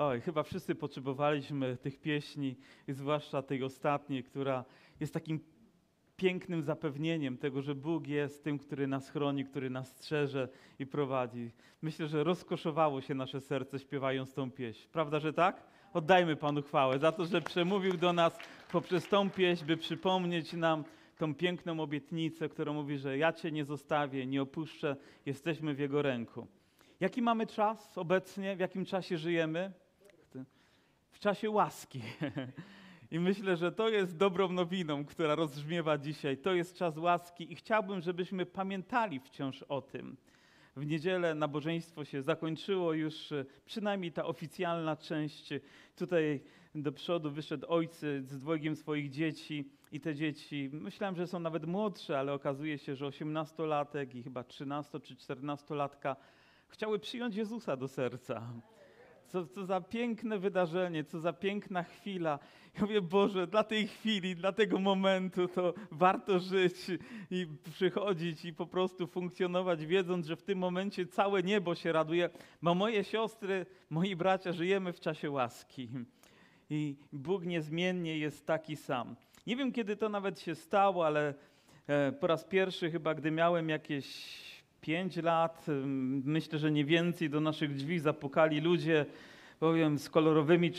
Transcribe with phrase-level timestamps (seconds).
[0.00, 2.56] Oj, chyba wszyscy potrzebowaliśmy tych pieśni,
[2.88, 4.64] zwłaszcza tej ostatniej, która
[5.00, 5.40] jest takim
[6.16, 11.50] pięknym zapewnieniem tego, że Bóg jest tym, który nas chroni, który nas strzeże i prowadzi.
[11.82, 14.88] Myślę, że rozkoszowało się nasze serce śpiewając tą pieśń.
[14.92, 15.66] Prawda, że tak?
[15.92, 18.38] Oddajmy Panu chwałę za to, że przemówił do nas
[18.72, 20.84] poprzez tą pieśń, by przypomnieć nam
[21.18, 24.96] tą piękną obietnicę, która mówi, że ja Cię nie zostawię, nie opuszczę,
[25.26, 26.46] jesteśmy w Jego ręku.
[27.00, 28.56] Jaki mamy czas obecnie?
[28.56, 29.72] W jakim czasie żyjemy?
[31.10, 32.02] W czasie łaski.
[33.10, 36.38] I myślę, że to jest dobrą nowiną, która rozbrzmiewa dzisiaj.
[36.38, 40.16] To jest czas łaski i chciałbym, żebyśmy pamiętali wciąż o tym.
[40.76, 45.48] W niedzielę nabożeństwo się zakończyło, już e, przynajmniej ta oficjalna część.
[45.96, 46.40] Tutaj
[46.74, 51.66] do przodu wyszedł ojciec z dwojgiem swoich dzieci i te dzieci, myślałem, że są nawet
[51.66, 56.16] młodsze, ale okazuje się, że 18-latek i chyba 13 czy 14-latka
[56.68, 58.52] chciały przyjąć Jezusa do serca.
[59.30, 62.38] Co, co za piękne wydarzenie, co za piękna chwila.
[62.74, 66.74] Ja mówię, Boże, dla tej chwili, dla tego momentu to warto żyć
[67.30, 72.30] i przychodzić i po prostu funkcjonować, wiedząc, że w tym momencie całe niebo się raduje,
[72.62, 75.88] bo moje siostry, moi bracia, żyjemy w czasie łaski.
[76.70, 79.16] I Bóg niezmiennie jest taki sam.
[79.46, 81.34] Nie wiem, kiedy to nawet się stało, ale
[81.86, 85.66] e, po raz pierwszy chyba, gdy miałem jakieś pięć lat,
[86.24, 89.06] myślę, że nie więcej, do naszych drzwi zapukali ludzie,
[89.60, 90.72] powiem, z kolorowymi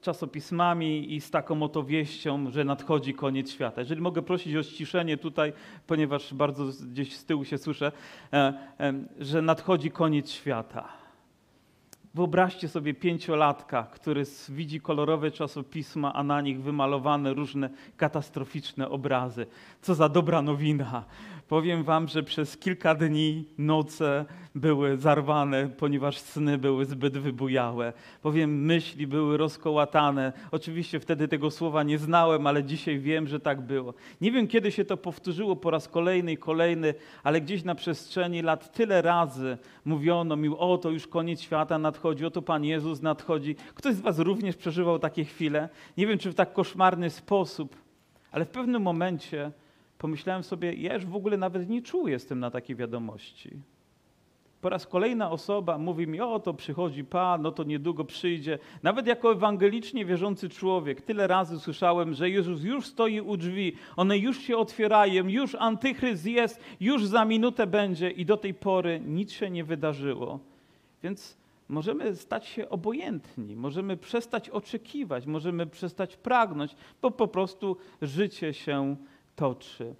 [0.00, 3.80] czasopismami i z taką oto wieścią, że nadchodzi koniec świata.
[3.80, 5.52] Jeżeli mogę prosić o ściszenie tutaj,
[5.86, 7.92] ponieważ bardzo gdzieś z tyłu się słyszę,
[8.32, 8.52] e,
[9.18, 11.05] że nadchodzi koniec świata.
[12.16, 19.46] Wyobraźcie sobie pięciolatka, który widzi kolorowe czasopisma, a na nich wymalowane różne katastroficzne obrazy.
[19.82, 21.04] Co za dobra nowina.
[21.48, 27.92] Powiem wam, że przez kilka dni noce były zarwane, ponieważ sny były zbyt wybujałe.
[28.22, 30.32] Powiem, myśli były rozkołatane.
[30.50, 33.94] Oczywiście wtedy tego słowa nie znałem, ale dzisiaj wiem, że tak było.
[34.20, 38.42] Nie wiem, kiedy się to powtórzyło po raz kolejny i kolejny, ale gdzieś na przestrzeni
[38.42, 43.54] lat tyle razy mówiono mi, o to już koniec świata nadchodzi, oto Pan Jezus nadchodzi.
[43.74, 45.68] Ktoś z was również przeżywał takie chwile?
[45.96, 47.76] Nie wiem, czy w tak koszmarny sposób,
[48.32, 49.52] ale w pewnym momencie
[49.98, 53.50] pomyślałem sobie, ja już w ogóle nawet nie czuję tym na takie wiadomości.
[54.60, 58.58] Po raz kolejna osoba mówi mi, o to przychodzi Pan, no to niedługo przyjdzie.
[58.82, 64.18] Nawet jako ewangelicznie wierzący człowiek, tyle razy słyszałem, że Jezus już stoi u drzwi, one
[64.18, 69.32] już się otwierają, już antychryst jest, już za minutę będzie i do tej pory nic
[69.32, 70.40] się nie wydarzyło.
[71.02, 71.36] Więc
[71.68, 78.96] możemy stać się obojętni, możemy przestać oczekiwać, możemy przestać pragnąć, bo po prostu życie się
[79.36, 79.94] toczy.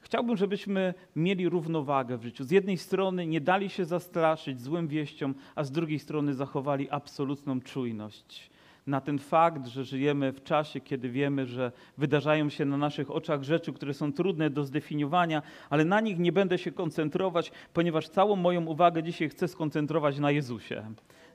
[0.00, 2.44] Chciałbym, żebyśmy mieli równowagę w życiu.
[2.44, 7.60] Z jednej strony nie dali się zastraszyć złym wieściom, a z drugiej strony zachowali absolutną
[7.60, 8.50] czujność
[8.86, 13.42] na ten fakt, że żyjemy w czasie, kiedy wiemy, że wydarzają się na naszych oczach
[13.42, 18.36] rzeczy, które są trudne do zdefiniowania, ale na nich nie będę się koncentrować, ponieważ całą
[18.36, 20.82] moją uwagę dzisiaj chcę skoncentrować na Jezusie,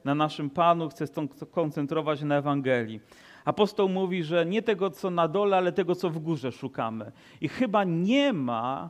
[0.05, 3.01] na naszym Panu, chcę skoncentrować na Ewangelii.
[3.45, 7.11] Apostoł mówi, że nie tego, co na dole, ale tego, co w górze szukamy.
[7.41, 8.89] I chyba nie ma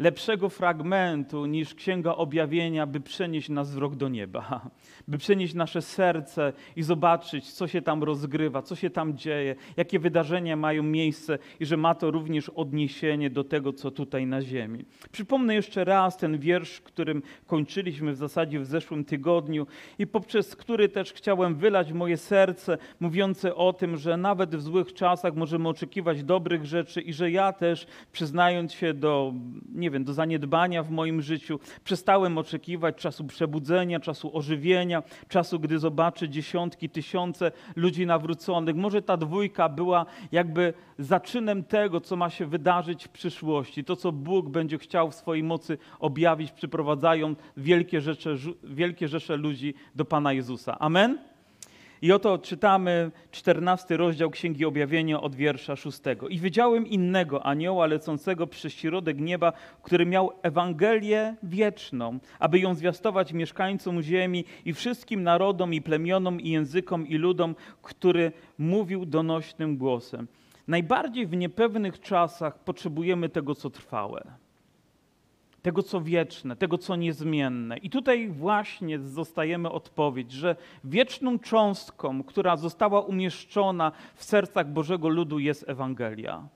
[0.00, 4.70] lepszego fragmentu niż Księga Objawienia, by przenieść nas wzrok do nieba,
[5.08, 9.98] by przenieść nasze serce i zobaczyć, co się tam rozgrywa, co się tam dzieje, jakie
[9.98, 14.84] wydarzenia mają miejsce i że ma to również odniesienie do tego, co tutaj na ziemi.
[15.12, 19.66] Przypomnę jeszcze raz ten wiersz, którym kończyliśmy w zasadzie w zeszłym tygodniu
[19.98, 24.94] i poprzez który też chciałem wylać moje serce, mówiące o tym, że nawet w złych
[24.94, 29.34] czasach możemy oczekiwać dobrych rzeczy i że ja też, przyznając się do,
[29.74, 31.58] nie nie wiem, do zaniedbania w moim życiu.
[31.84, 38.76] Przestałem oczekiwać czasu przebudzenia, czasu ożywienia, czasu, gdy zobaczę dziesiątki, tysiące ludzi nawróconych.
[38.76, 43.84] Może ta dwójka była jakby zaczynem tego, co ma się wydarzyć w przyszłości.
[43.84, 48.34] To, co Bóg będzie chciał w swojej mocy objawić, przyprowadzają wielkie rzesze,
[48.64, 50.78] wielkie rzesze ludzi do Pana Jezusa.
[50.78, 51.29] Amen?
[52.02, 56.28] I oto czytamy czternasty rozdział Księgi Objawienia od wiersza szóstego.
[56.28, 59.52] I widziałem innego anioła lecącego przez środek nieba,
[59.82, 66.50] który miał Ewangelię wieczną, aby ją zwiastować mieszkańcom ziemi i wszystkim narodom i plemionom i
[66.50, 70.26] językom i ludom, który mówił donośnym głosem.
[70.68, 74.39] Najbardziej w niepewnych czasach potrzebujemy tego, co trwałe
[75.62, 77.76] tego co wieczne, tego co niezmienne.
[77.76, 85.38] I tutaj właśnie zostajemy odpowiedź, że wieczną cząstką, która została umieszczona w sercach Bożego ludu
[85.38, 86.48] jest Ewangelia.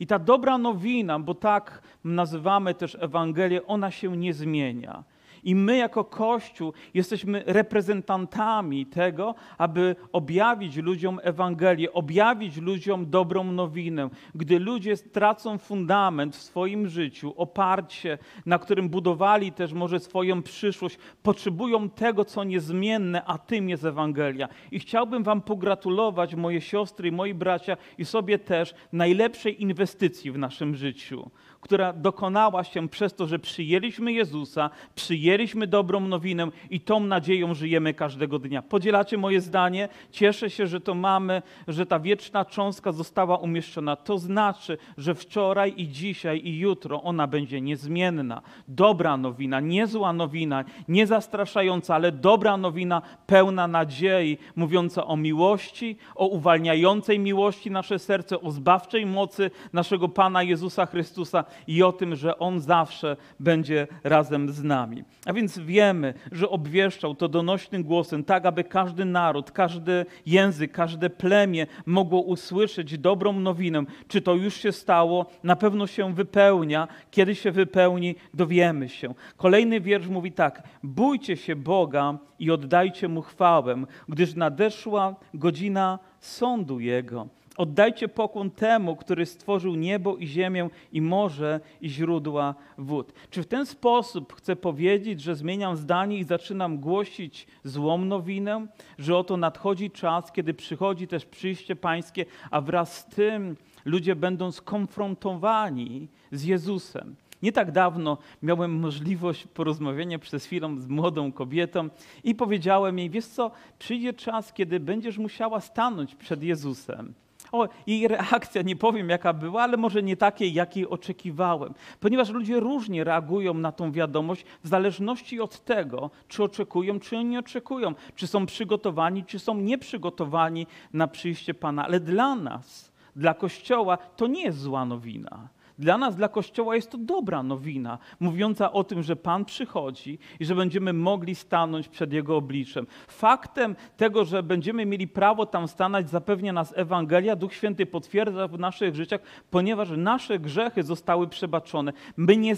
[0.00, 5.04] I ta dobra nowina, bo tak nazywamy też Ewangelię, ona się nie zmienia.
[5.44, 14.10] I my jako Kościół jesteśmy reprezentantami tego, aby objawić ludziom Ewangelię, objawić ludziom dobrą nowinę.
[14.34, 20.98] Gdy ludzie stracą fundament w swoim życiu, oparcie, na którym budowali też może swoją przyszłość,
[21.22, 24.48] potrzebują tego, co niezmienne, a tym jest Ewangelia.
[24.70, 30.38] I chciałbym Wam pogratulować, moje siostry i moi bracia, i sobie też, najlepszej inwestycji w
[30.38, 31.30] naszym życiu
[31.64, 37.94] która dokonała się przez to, że przyjęliśmy Jezusa, przyjęliśmy dobrą nowinę i tą nadzieją żyjemy
[37.94, 38.62] każdego dnia.
[38.62, 39.88] Podzielacie moje zdanie?
[40.10, 43.96] Cieszę się, że to mamy, że ta wieczna cząstka została umieszczona.
[43.96, 48.42] To znaczy, że wczoraj i dzisiaj i jutro ona będzie niezmienna.
[48.68, 55.96] Dobra nowina, nie zła nowina, nie zastraszająca, ale dobra nowina, pełna nadziei, mówiąca o miłości,
[56.14, 62.16] o uwalniającej miłości nasze serce, o zbawczej mocy naszego Pana Jezusa Chrystusa i o tym,
[62.16, 65.04] że On zawsze będzie razem z nami.
[65.26, 71.10] A więc wiemy, że obwieszczał to donośnym głosem, tak aby każdy naród, każdy język, każde
[71.10, 73.84] plemię mogło usłyszeć dobrą nowinę.
[74.08, 75.26] Czy to już się stało?
[75.42, 76.88] Na pewno się wypełnia.
[77.10, 79.14] Kiedy się wypełni, dowiemy się.
[79.36, 86.80] Kolejny wiersz mówi tak: Bójcie się Boga i oddajcie mu chwałę, gdyż nadeszła godzina sądu
[86.80, 87.28] Jego.
[87.56, 93.12] Oddajcie pokłon temu, który stworzył niebo i ziemię i morze i źródła wód.
[93.30, 98.66] Czy w ten sposób chcę powiedzieć, że zmieniam zdanie i zaczynam głosić złą nowinę,
[98.98, 104.52] że oto nadchodzi czas, kiedy przychodzi też przyjście Pańskie, a wraz z tym ludzie będą
[104.52, 107.16] skonfrontowani z Jezusem.
[107.42, 111.88] Nie tak dawno miałem możliwość porozmawiania przez chwilę z młodą kobietą
[112.24, 117.14] i powiedziałem jej: Wiesz co, przyjdzie czas, kiedy będziesz musiała stanąć przed Jezusem.
[117.54, 121.74] O, jej reakcja, nie powiem jaka była, ale może nie takiej, jakiej oczekiwałem.
[122.00, 127.38] Ponieważ ludzie różnie reagują na tą wiadomość w zależności od tego, czy oczekują, czy nie
[127.38, 131.84] oczekują, czy są przygotowani, czy są nieprzygotowani na przyjście Pana.
[131.84, 135.48] Ale dla nas, dla Kościoła, to nie jest zła nowina.
[135.78, 140.44] Dla nas, dla Kościoła jest to dobra nowina, mówiąca o tym, że Pan przychodzi i
[140.44, 142.86] że będziemy mogli stanąć przed Jego obliczem.
[143.08, 148.58] Faktem tego, że będziemy mieli prawo tam stanąć, zapewnia nas Ewangelia, Duch Święty potwierdza w
[148.58, 151.92] naszych życiach, ponieważ nasze grzechy zostały przebaczone.
[152.16, 152.54] My nie,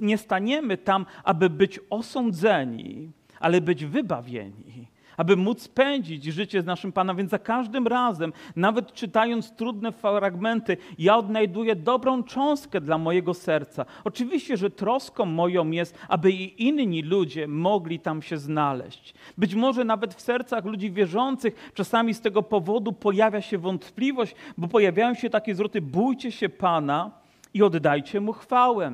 [0.00, 6.92] nie staniemy tam, aby być osądzeni, ale być wybawieni aby móc spędzić życie z naszym
[6.92, 7.16] Panem.
[7.16, 13.86] Więc za każdym razem, nawet czytając trudne fragmenty, ja odnajduję dobrą cząstkę dla mojego serca.
[14.04, 19.14] Oczywiście, że troską moją jest, aby i inni ludzie mogli tam się znaleźć.
[19.38, 24.68] Być może nawet w sercach ludzi wierzących czasami z tego powodu pojawia się wątpliwość, bo
[24.68, 27.10] pojawiają się takie zwroty: bójcie się Pana
[27.54, 28.92] i oddajcie Mu chwałę.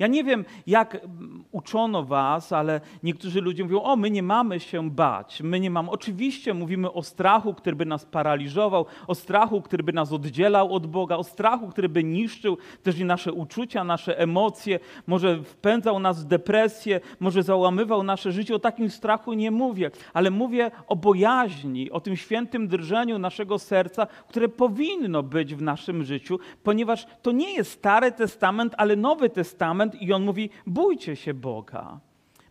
[0.00, 4.60] Ja nie wiem, jak mm, uczono was, ale niektórzy ludzie mówią: O, my nie mamy
[4.60, 5.42] się bać.
[5.42, 5.90] My nie mamy.
[5.90, 10.86] Oczywiście mówimy o strachu, który by nas paraliżował, o strachu, który by nas oddzielał od
[10.86, 16.24] Boga, o strachu, który by niszczył też i nasze uczucia, nasze emocje, może wpędzał nas
[16.24, 18.54] w depresję, może załamywał nasze życie.
[18.54, 24.06] O takim strachu nie mówię, ale mówię o bojaźni, o tym świętym drżeniu naszego serca,
[24.06, 29.89] które powinno być w naszym życiu, ponieważ to nie jest Stary Testament, ale Nowy Testament
[29.94, 32.00] i on mówi: bójcie się Boga,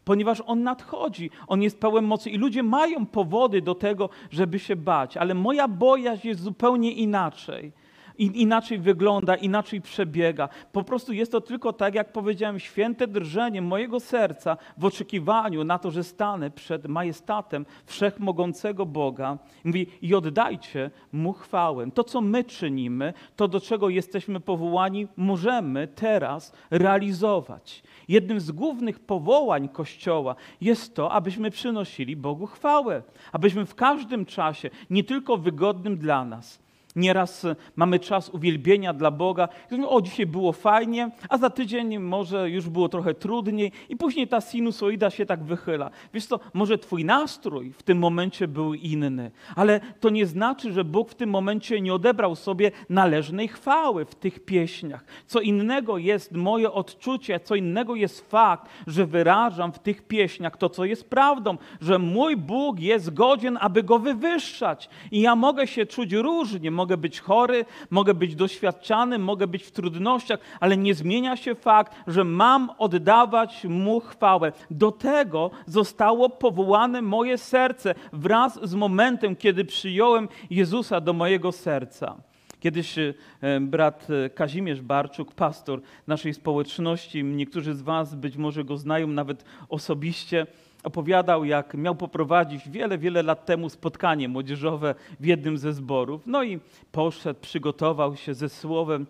[0.05, 4.75] ponieważ on nadchodzi, on jest pełen mocy i ludzie mają powody do tego, żeby się
[4.75, 7.71] bać, ale moja bojaźń jest zupełnie inaczej
[8.19, 10.49] inaczej wygląda, inaczej przebiega.
[10.71, 15.79] Po prostu jest to tylko tak, jak powiedziałem, święte drżenie mojego serca w oczekiwaniu na
[15.79, 19.37] to, że stanę przed majestatem wszechmogącego Boga.
[19.63, 21.91] Mówi, i oddajcie Mu chwałę.
[21.91, 27.83] To, co my czynimy, to, do czego jesteśmy powołani, możemy teraz realizować.
[28.07, 34.69] Jednym z głównych powołań Kościoła jest to, abyśmy przynosili Bogu chwałę, abyśmy w każdym czasie,
[34.89, 36.59] nie tylko wygodnym dla nas,
[36.99, 39.49] Nieraz mamy czas uwielbienia dla Boga.
[39.87, 44.41] O, dzisiaj było fajnie, a za tydzień może już było trochę trudniej i później ta
[44.41, 45.89] sinusoida się tak wychyla.
[46.13, 50.83] Wiesz co, może twój nastrój w tym momencie był inny, ale to nie znaczy, że
[50.83, 55.05] Bóg w tym momencie nie odebrał sobie należnej chwały w tych pieśniach.
[55.27, 60.69] Co innego jest moje odczucie, co innego jest fakt, że wyrażam w tych pieśniach to,
[60.69, 64.89] co jest prawdą, że mój Bóg jest godzien, aby Go wywyższać.
[65.11, 69.71] I ja mogę się czuć różnie, mogę być chory, mogę być doświadczany, mogę być w
[69.71, 74.51] trudnościach, ale nie zmienia się fakt, że mam oddawać Mu chwałę.
[74.71, 82.15] Do tego zostało powołane moje serce wraz z momentem, kiedy przyjąłem Jezusa do mojego serca.
[82.59, 83.13] Kiedyś e,
[83.61, 89.45] brat e, Kazimierz Barczuk, pastor naszej społeczności, niektórzy z Was być może go znają nawet
[89.69, 90.47] osobiście,
[90.83, 96.21] opowiadał, jak miał poprowadzić wiele, wiele lat temu spotkanie młodzieżowe w jednym ze zborów.
[96.25, 96.59] No i
[96.91, 99.05] poszedł, przygotował się ze słowem.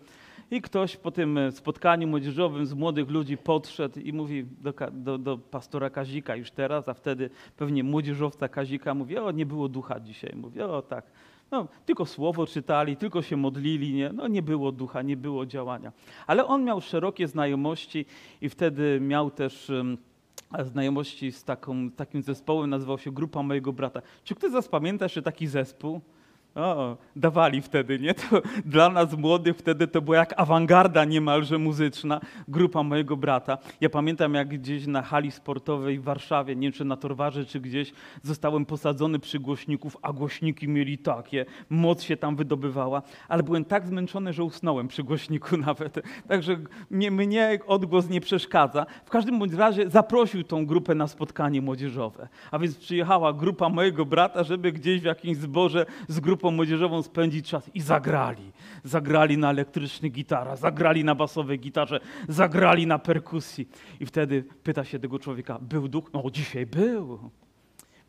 [0.50, 5.18] I ktoś po tym e, spotkaniu młodzieżowym z młodych ludzi podszedł i mówi do, do,
[5.18, 10.00] do, pastora Kazika już teraz, a wtedy pewnie młodzieżowca Kazika mówi, o nie było ducha
[10.00, 10.32] dzisiaj.
[10.36, 11.04] Mówi, o tak,
[11.50, 14.10] no, tylko słowo czytali, tylko się modlili, nie?
[14.12, 15.92] No, nie było ducha, nie było działania.
[16.26, 18.06] Ale on miał szerokie znajomości
[18.40, 19.98] i wtedy miał też um,
[20.64, 24.02] znajomości z taką, takim zespołem, nazywał się Grupa Mojego Brata.
[24.24, 26.00] Czy ktoś z Was pamięta jeszcze taki zespół?
[26.54, 28.14] O, dawali wtedy, nie?
[28.14, 33.58] To dla nas młodych wtedy to była jak awangarda niemalże muzyczna, grupa mojego brata.
[33.80, 37.60] Ja pamiętam, jak gdzieś na hali sportowej w Warszawie, nie wiem czy na Torwarze, czy
[37.60, 37.92] gdzieś,
[38.22, 43.86] zostałem posadzony przy głośników, a głośniki mieli takie, moc się tam wydobywała, ale byłem tak
[43.86, 45.98] zmęczony, że usnąłem przy głośniku nawet.
[46.28, 46.56] Także
[46.90, 48.86] mnie, mnie odgłos nie przeszkadza.
[49.04, 52.28] W każdym bądź razie zaprosił tą grupę na spotkanie młodzieżowe.
[52.50, 57.02] A więc przyjechała grupa mojego brata, żeby gdzieś w jakimś zborze z grupą grupą młodzieżową
[57.02, 58.52] spędzić czas i zagrali.
[58.84, 63.68] Zagrali na elektrycznych gitarach, zagrali na basowej gitarze, zagrali na perkusji.
[64.00, 66.10] I wtedy pyta się tego człowieka, był duch?
[66.12, 67.30] No dzisiaj był.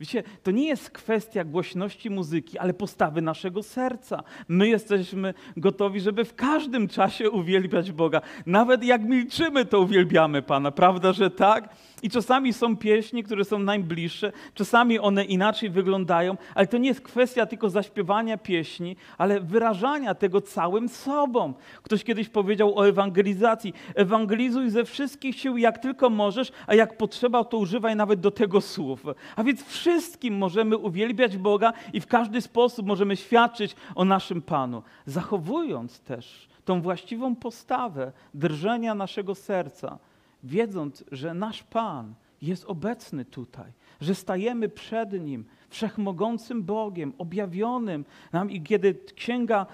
[0.02, 4.24] Wiecie, to nie jest kwestia głośności muzyki, ale postawy naszego serca.
[4.48, 8.22] My jesteśmy gotowi, żeby w każdym czasie uwielbiać Boga.
[8.46, 10.72] Nawet jak milczymy, to uwielbiamy Pana.
[10.72, 11.70] Prawda, że tak?
[12.04, 17.02] I czasami są pieśni, które są najbliższe, czasami one inaczej wyglądają, ale to nie jest
[17.02, 21.54] kwestia tylko zaśpiewania pieśni, ale wyrażania tego całym sobą.
[21.84, 23.74] Ktoś kiedyś powiedział o ewangelizacji.
[23.96, 28.62] Ewangelizuj ze wszystkich sił, jak tylko możesz, a jak potrzeba, to używaj nawet do tego
[28.62, 29.06] słów.
[29.36, 34.84] A więc wszystkim możemy uwielbiać Boga i w każdy sposób możemy świadczyć o naszym Panu,
[35.06, 39.98] zachowując też tą właściwą postawę drżenia naszego serca
[40.44, 43.72] wiedząc, że nasz Pan jest obecny tutaj,
[44.02, 49.66] że stajemy przed Nim, wszechmogącym Bogiem, objawionym nam i kiedy księga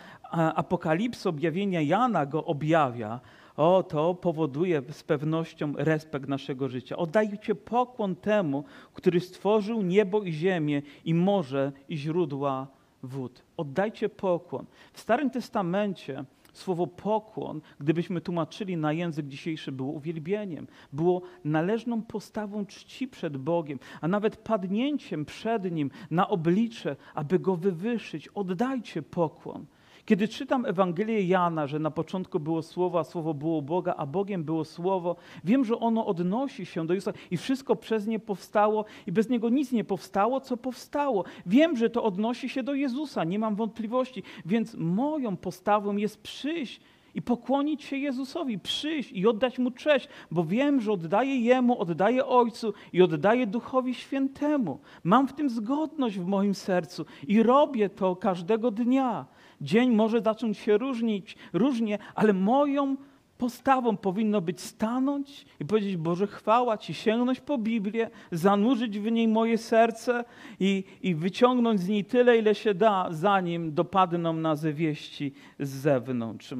[0.56, 3.20] Apokalipsy, objawienia Jana go objawia,
[3.58, 6.98] o, to powoduje z pewnością respekt naszego życia.
[6.98, 12.68] Oddajcie pokłon temu, który stworzył niebo i ziemię i morze i źródła
[13.04, 13.44] wód.
[13.58, 14.66] Oddajcie pokłon.
[14.94, 16.26] W Starym Testamencie
[16.58, 23.80] Słowo pokłon, gdybyśmy tłumaczyli na język dzisiejszy, było uwielbieniem, było należną postawą czci przed Bogiem,
[24.02, 28.28] a nawet padnięciem przed Nim na oblicze, aby Go wywyższyć.
[28.28, 29.66] Oddajcie pokłon.
[30.08, 34.44] Kiedy czytam Ewangelię Jana, że na początku było Słowo, a Słowo było Boga, a Bogiem
[34.44, 39.12] było Słowo, wiem, że ono odnosi się do Jezusa i wszystko przez nie powstało i
[39.12, 41.24] bez Niego nic nie powstało, co powstało.
[41.46, 46.82] Wiem, że to odnosi się do Jezusa, nie mam wątpliwości, więc moją postawą jest przyjść
[47.16, 52.26] i pokłonić się Jezusowi, przyjść i oddać Mu cześć, bo wiem, że oddaję Jemu, oddaję
[52.26, 54.80] Ojcu i oddaję Duchowi Świętemu.
[55.04, 59.26] Mam w tym zgodność w moim sercu i robię to każdego dnia.
[59.62, 62.96] Dzień może zacząć się różnić, różnie, ale moją
[63.38, 69.28] postawą powinno być stanąć i powiedzieć: Boże, chwała Ci, sięgnąć po Biblię, zanurzyć w niej
[69.28, 70.26] moje serce
[70.60, 76.54] i, i wyciągnąć z niej tyle, ile się da, zanim dopadną nas wieści z zewnątrz.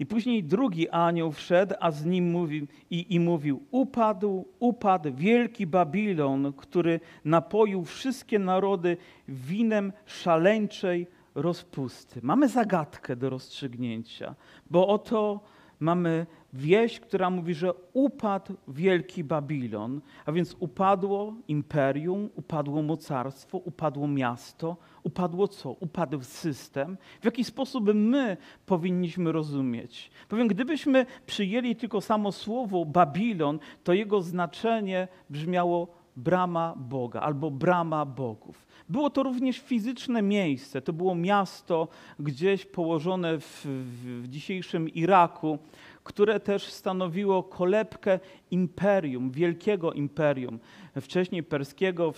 [0.00, 5.66] I później drugi anioł wszedł, a z nim mówił i, i mówił: Upadł, upadł wielki
[5.66, 8.96] Babilon, który napoił wszystkie narody
[9.28, 11.06] winem szaleńczej
[11.42, 12.20] rozpusty.
[12.22, 14.34] Mamy zagadkę do rozstrzygnięcia,
[14.70, 15.40] bo oto
[15.80, 24.08] mamy wieść, która mówi, że upadł wielki Babilon, a więc upadło imperium, upadło mocarstwo, upadło
[24.08, 25.70] miasto, upadło co?
[25.70, 26.96] Upadł system.
[27.20, 30.10] W jaki sposób my powinniśmy rozumieć?
[30.28, 38.04] Powiem, gdybyśmy przyjęli tylko samo słowo Babilon, to jego znaczenie brzmiało brama Boga albo brama
[38.04, 38.66] bogów.
[38.88, 45.58] Było to również fizyczne miejsce, to było miasto gdzieś położone w, w dzisiejszym Iraku,
[46.04, 48.20] które też stanowiło kolebkę
[48.50, 50.58] imperium, wielkiego imperium,
[51.00, 52.12] wcześniej perskiego,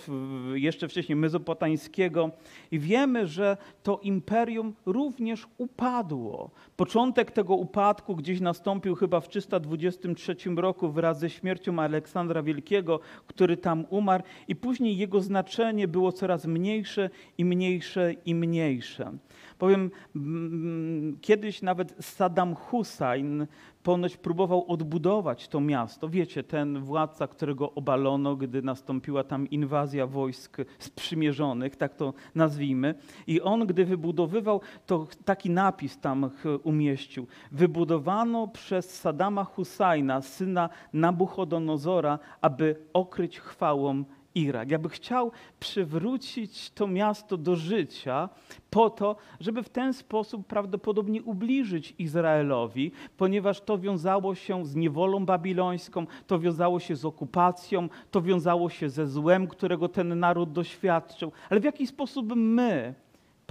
[0.53, 2.31] jeszcze wcześniej mezopotańskiego.
[2.71, 6.51] I wiemy, że to imperium również upadło.
[6.77, 13.57] Początek tego upadku gdzieś nastąpił chyba w 323 roku wraz ze śmiercią Aleksandra Wielkiego, który
[13.57, 19.11] tam umarł, i później jego znaczenie było coraz mniejsze i mniejsze i mniejsze.
[19.57, 19.91] Powiem,
[21.21, 23.47] kiedyś nawet Saddam Hussein
[23.83, 26.09] ponoć próbował odbudować to miasto.
[26.09, 32.95] Wiecie, ten władca, którego obalono, gdy nastąpiła tam inwazja wojsk sprzymierzonych, tak to nazwijmy.
[33.27, 36.29] I on, gdy wybudowywał, to taki napis tam
[36.63, 37.27] umieścił.
[37.51, 44.03] Wybudowano przez Sadama Husajna, syna Nabuchodonozora, aby okryć chwałą
[44.35, 44.71] Irak.
[44.71, 48.29] Ja by chciał przywrócić to miasto do życia
[48.69, 55.25] po to, żeby w ten sposób prawdopodobnie ubliżyć Izraelowi, ponieważ to wiązało się z niewolą
[55.25, 61.31] babilońską, to wiązało się z okupacją, to wiązało się ze złem, którego ten naród doświadczył.
[61.49, 62.93] Ale w jaki sposób my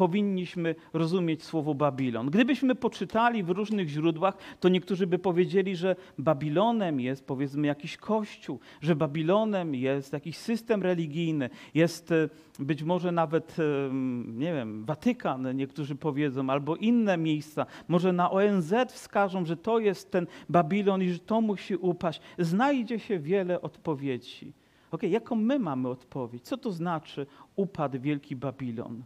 [0.00, 2.30] powinniśmy rozumieć słowo Babilon.
[2.30, 8.60] Gdybyśmy poczytali w różnych źródłach, to niektórzy by powiedzieli, że Babilonem jest powiedzmy jakiś kościół,
[8.80, 12.28] że Babilonem jest jakiś system religijny, jest e,
[12.58, 13.94] być może nawet, e,
[14.26, 17.66] nie wiem, Watykan, niektórzy powiedzą, albo inne miejsca.
[17.88, 22.20] Może na ONZ wskażą, że to jest ten Babilon i że to musi upaść.
[22.38, 24.52] Znajdzie się wiele odpowiedzi.
[24.90, 26.42] Ok, jaką my mamy odpowiedź?
[26.42, 27.26] Co to znaczy
[27.56, 29.02] upadł Wielki Babilon?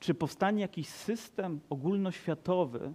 [0.00, 2.92] Czy powstanie jakiś system ogólnoświatowy,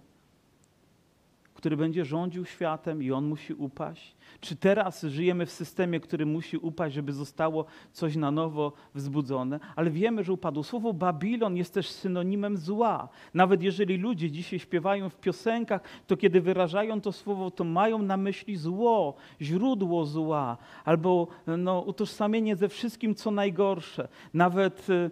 [1.54, 4.16] który będzie rządził światem i on musi upaść?
[4.40, 9.60] Czy teraz żyjemy w systemie, który musi upaść, żeby zostało coś na nowo wzbudzone?
[9.76, 10.64] Ale wiemy, że upadło.
[10.64, 13.08] Słowo Babilon jest też synonimem zła.
[13.34, 18.16] Nawet jeżeli ludzie dzisiaj śpiewają w piosenkach, to kiedy wyrażają to słowo, to mają na
[18.16, 24.08] myśli zło, źródło zła, albo no, utożsamienie ze wszystkim, co najgorsze.
[24.34, 25.10] Nawet y,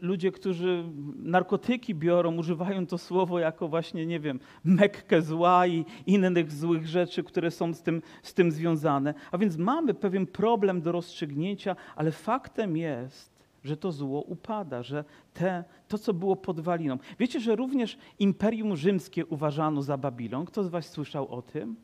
[0.00, 0.84] ludzie, którzy
[1.16, 7.24] narkotyki biorą, używają to słowo jako właśnie, nie wiem, mekkę zła i innych złych rzeczy,
[7.24, 9.14] które są z tym, z tym związane.
[9.32, 13.34] A więc mamy pewien problem do rozstrzygnięcia, ale faktem jest,
[13.64, 16.98] że to zło upada, że te, to, co było podwaliną.
[17.18, 20.44] Wiecie, że również Imperium Rzymskie uważano za Babilon?
[20.44, 21.76] Kto z Was słyszał o tym?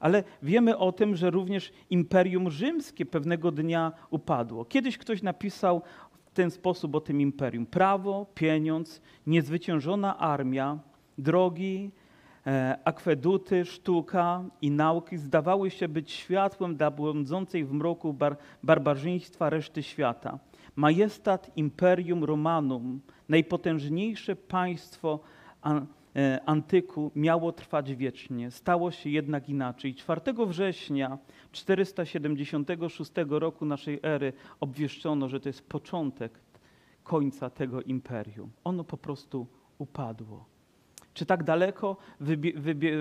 [0.00, 4.64] Ale wiemy o tym, że również Imperium Rzymskie pewnego dnia upadło.
[4.64, 10.78] Kiedyś ktoś napisał w ten sposób o tym imperium: prawo, pieniądz, niezwyciężona armia,
[11.18, 11.90] drogi,
[12.84, 19.82] akweduty, sztuka i nauki zdawały się być światłem dla błądzącej w mroku bar barbarzyństwa reszty
[19.82, 20.38] świata.
[20.76, 25.20] Majestat Imperium Romanum, najpotężniejsze państwo
[26.16, 28.50] e, antyku, miało trwać wiecznie.
[28.50, 29.94] Stało się jednak inaczej.
[29.94, 31.18] 4 września
[31.52, 36.40] 476 roku naszej ery obwieszczono, że to jest początek
[37.04, 38.50] końca tego imperium.
[38.64, 39.46] Ono po prostu
[39.78, 40.57] upadło.
[41.18, 42.98] Czy tak daleko wybie, wybie,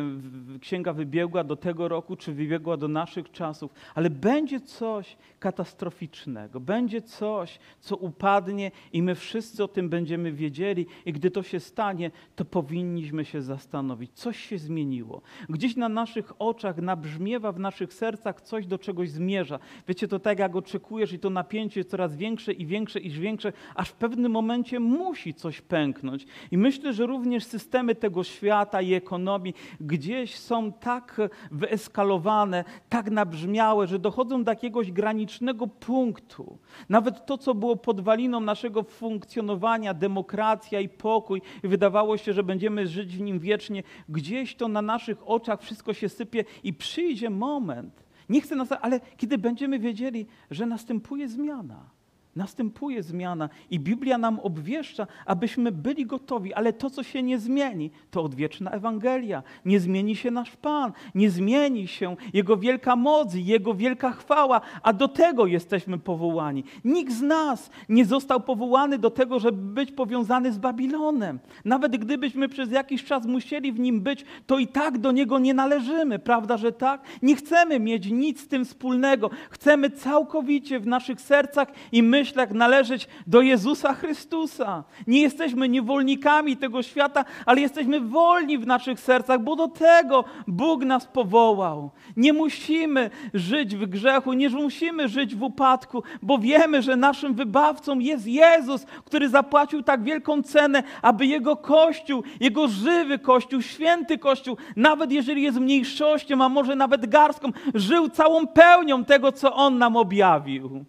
[0.61, 7.01] księga wybiegła do tego roku, czy wybiegła do naszych czasów, ale będzie coś katastroficznego, będzie
[7.01, 12.11] coś, co upadnie i my wszyscy o tym będziemy wiedzieli i gdy to się stanie,
[12.35, 15.21] to powinniśmy się zastanowić, coś się zmieniło.
[15.49, 19.59] Gdzieś na naszych oczach nabrzmiewa w naszych sercach coś do czegoś zmierza.
[19.87, 23.53] Wiecie, to tak jak oczekujesz i to napięcie jest coraz większe i większe i większe,
[23.75, 26.25] aż w pewnym momencie musi coś pęknąć.
[26.51, 33.11] I myślę, że również systemy te tego świata i ekonomii gdzieś są tak wyeskalowane, tak
[33.11, 36.57] nabrzmiałe, że dochodzą do jakiegoś granicznego punktu.
[36.89, 42.87] Nawet to, co było podwaliną naszego funkcjonowania, demokracja i pokój, i wydawało się, że będziemy
[42.87, 48.03] żyć w nim wiecznie, gdzieś to na naszych oczach wszystko się sypie i przyjdzie moment.
[48.29, 51.96] Nie chcę nas, ale kiedy będziemy wiedzieli, że następuje zmiana
[52.37, 57.91] następuje zmiana i Biblia nam obwieszcza, abyśmy byli gotowi, ale to, co się nie zmieni,
[58.11, 59.43] to odwieczna Ewangelia.
[59.65, 64.93] Nie zmieni się nasz Pan, nie zmieni się Jego wielka moc, Jego wielka chwała, a
[64.93, 66.63] do tego jesteśmy powołani.
[66.85, 71.39] Nikt z nas nie został powołany do tego, żeby być powiązany z Babilonem.
[71.65, 75.53] Nawet gdybyśmy przez jakiś czas musieli w nim być, to i tak do niego nie
[75.53, 77.01] należymy, prawda, że tak?
[77.21, 79.29] Nie chcemy mieć nic z tym wspólnego.
[79.49, 84.83] Chcemy całkowicie w naszych sercach i myślach, myślach należeć do Jezusa Chrystusa.
[85.07, 90.85] Nie jesteśmy niewolnikami tego świata, ale jesteśmy wolni w naszych sercach, bo do tego Bóg
[90.85, 91.91] nas powołał.
[92.17, 97.99] Nie musimy żyć w grzechu, nie musimy żyć w upadku, bo wiemy, że naszym wybawcą
[97.99, 104.57] jest Jezus, który zapłacił tak wielką cenę, aby Jego Kościół, Jego żywy Kościół, święty Kościół,
[104.75, 109.95] nawet jeżeli jest mniejszością, a może nawet garstką, żył całą pełnią tego, co On nam
[109.95, 110.85] objawił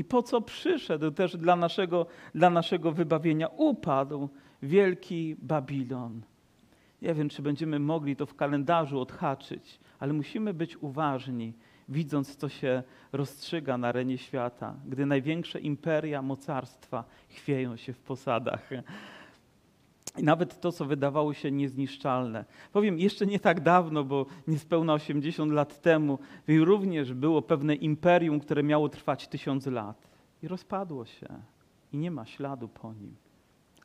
[0.00, 3.48] i po co przyszedł też dla naszego, dla naszego wybawienia.
[3.48, 4.28] Upadł
[4.62, 6.22] wielki Babilon.
[7.02, 11.52] Nie wiem, czy będziemy mogli to w kalendarzu odhaczyć, ale musimy być uważni,
[11.88, 12.82] widząc, co się
[13.12, 18.70] rozstrzyga na arenie świata, gdy największe imperia, mocarstwa chwieją się w posadach.
[20.18, 22.44] I nawet to, co wydawało się niezniszczalne.
[22.72, 26.18] Powiem, jeszcze nie tak dawno, bo niespełna 80 lat temu,
[26.48, 30.10] również było pewne imperium, które miało trwać tysiąc lat.
[30.42, 31.28] I rozpadło się.
[31.92, 33.16] I nie ma śladu po nim.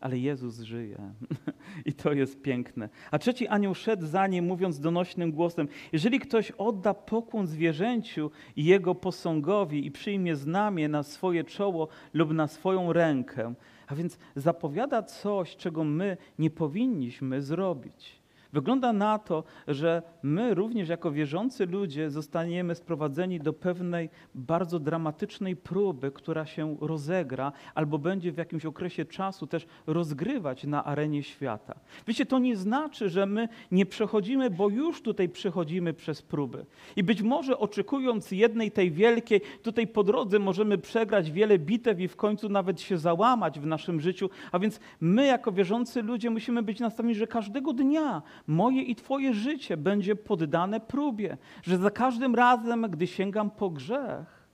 [0.02, 0.98] Ale Jezus żyje.
[1.86, 2.90] I to jest piękne.
[3.12, 8.66] A trzeci anioł szedł za nim, mówiąc donośnym głosem: Jeżeli ktoś odda pokłon zwierzęciu i
[8.66, 13.54] jego posągowi i przyjmie znamię na swoje czoło lub na swoją rękę,
[13.88, 18.25] a więc zapowiada coś, czego my nie powinniśmy zrobić.
[18.56, 25.56] Wygląda na to, że my również jako wierzący ludzie zostaniemy sprowadzeni do pewnej bardzo dramatycznej
[25.56, 31.76] próby, która się rozegra albo będzie w jakimś okresie czasu też rozgrywać na arenie świata.
[32.08, 36.66] Wiecie, to nie znaczy, że my nie przechodzimy, bo już tutaj przechodzimy przez próby.
[36.96, 42.08] I być może oczekując jednej tej wielkiej, tutaj po drodze możemy przegrać wiele bitew i
[42.08, 44.30] w końcu nawet się załamać w naszym życiu.
[44.52, 49.34] A więc my jako wierzący ludzie musimy być nastawieni, że każdego dnia moje i Twoje
[49.34, 54.46] życie będzie poddane próbie, że za każdym razem, gdy sięgam po grzech,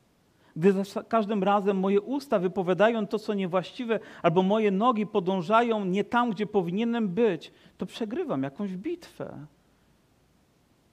[0.55, 6.03] gdy za każdym razem moje usta wypowiadają to, co niewłaściwe, albo moje nogi podążają nie
[6.03, 9.45] tam, gdzie powinienem być, to przegrywam jakąś bitwę.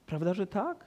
[0.06, 0.84] Prawda, że tak?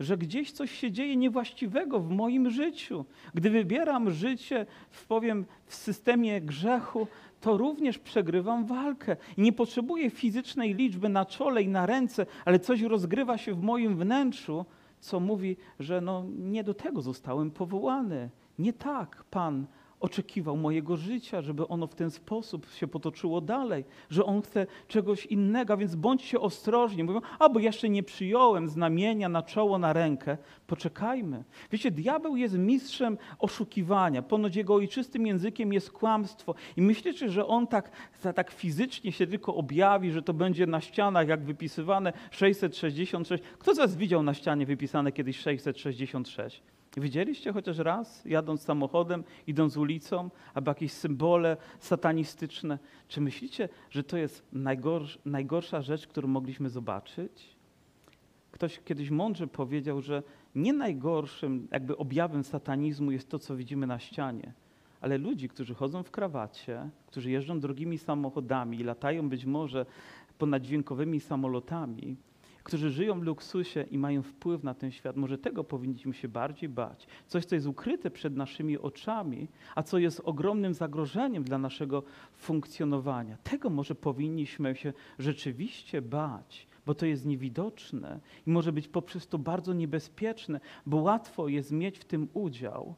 [0.00, 3.04] Że gdzieś coś się dzieje niewłaściwego w moim życiu.
[3.34, 4.66] Gdy wybieram życie,
[5.08, 7.06] powiem, w systemie grzechu,
[7.40, 9.16] to również przegrywam walkę.
[9.36, 13.62] I nie potrzebuję fizycznej liczby na czole i na ręce, ale coś rozgrywa się w
[13.62, 14.64] moim wnętrzu,
[15.00, 18.30] co mówi, że no, nie do tego zostałem powołany.
[18.58, 19.66] Nie tak Pan
[20.00, 25.26] oczekiwał mojego życia, żeby ono w ten sposób się potoczyło dalej, że on chce czegoś
[25.26, 27.04] innego, więc bądźcie ostrożni.
[27.04, 30.36] Mówią, a bo jeszcze nie przyjąłem znamienia na czoło, na rękę.
[30.66, 31.44] Poczekajmy.
[31.70, 34.22] Wiecie, diabeł jest mistrzem oszukiwania.
[34.22, 36.54] Ponoć jego ojczystym językiem jest kłamstwo.
[36.76, 37.90] I myślicie, że on tak,
[38.34, 43.44] tak fizycznie się tylko objawi, że to będzie na ścianach, jak wypisywane 666.
[43.58, 46.62] Kto z was widział na ścianie wypisane kiedyś 666?
[46.96, 52.78] Widzieliście chociaż raz, jadąc samochodem, idąc ulicą, albo jakieś symbole satanistyczne?
[53.08, 57.56] Czy myślicie, że to jest najgorsz, najgorsza rzecz, którą mogliśmy zobaczyć?
[58.50, 60.22] Ktoś kiedyś mądrze powiedział, że
[60.54, 64.52] nie najgorszym jakby objawem satanizmu jest to, co widzimy na ścianie,
[65.00, 69.86] ale ludzi, którzy chodzą w krawacie, którzy jeżdżą drogimi samochodami i latają być może
[70.38, 72.16] ponad dźwiękowymi samolotami,
[72.70, 75.16] którzy żyją w luksusie i mają wpływ na ten świat.
[75.16, 77.06] Może tego powinniśmy się bardziej bać.
[77.26, 82.02] Coś, co jest ukryte przed naszymi oczami, a co jest ogromnym zagrożeniem dla naszego
[82.34, 83.36] funkcjonowania.
[83.42, 89.38] Tego może powinniśmy się rzeczywiście bać, bo to jest niewidoczne i może być poprzez to
[89.38, 92.94] bardzo niebezpieczne, bo łatwo jest mieć w tym udział.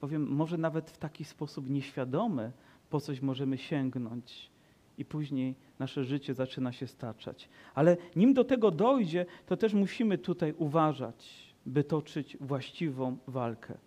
[0.00, 2.52] Powiem, może nawet w taki sposób nieświadomy
[2.90, 4.51] po coś możemy sięgnąć
[4.98, 7.48] i później nasze życie zaczyna się staczać.
[7.74, 13.78] Ale nim do tego dojdzie, to też musimy tutaj uważać, by toczyć właściwą walkę.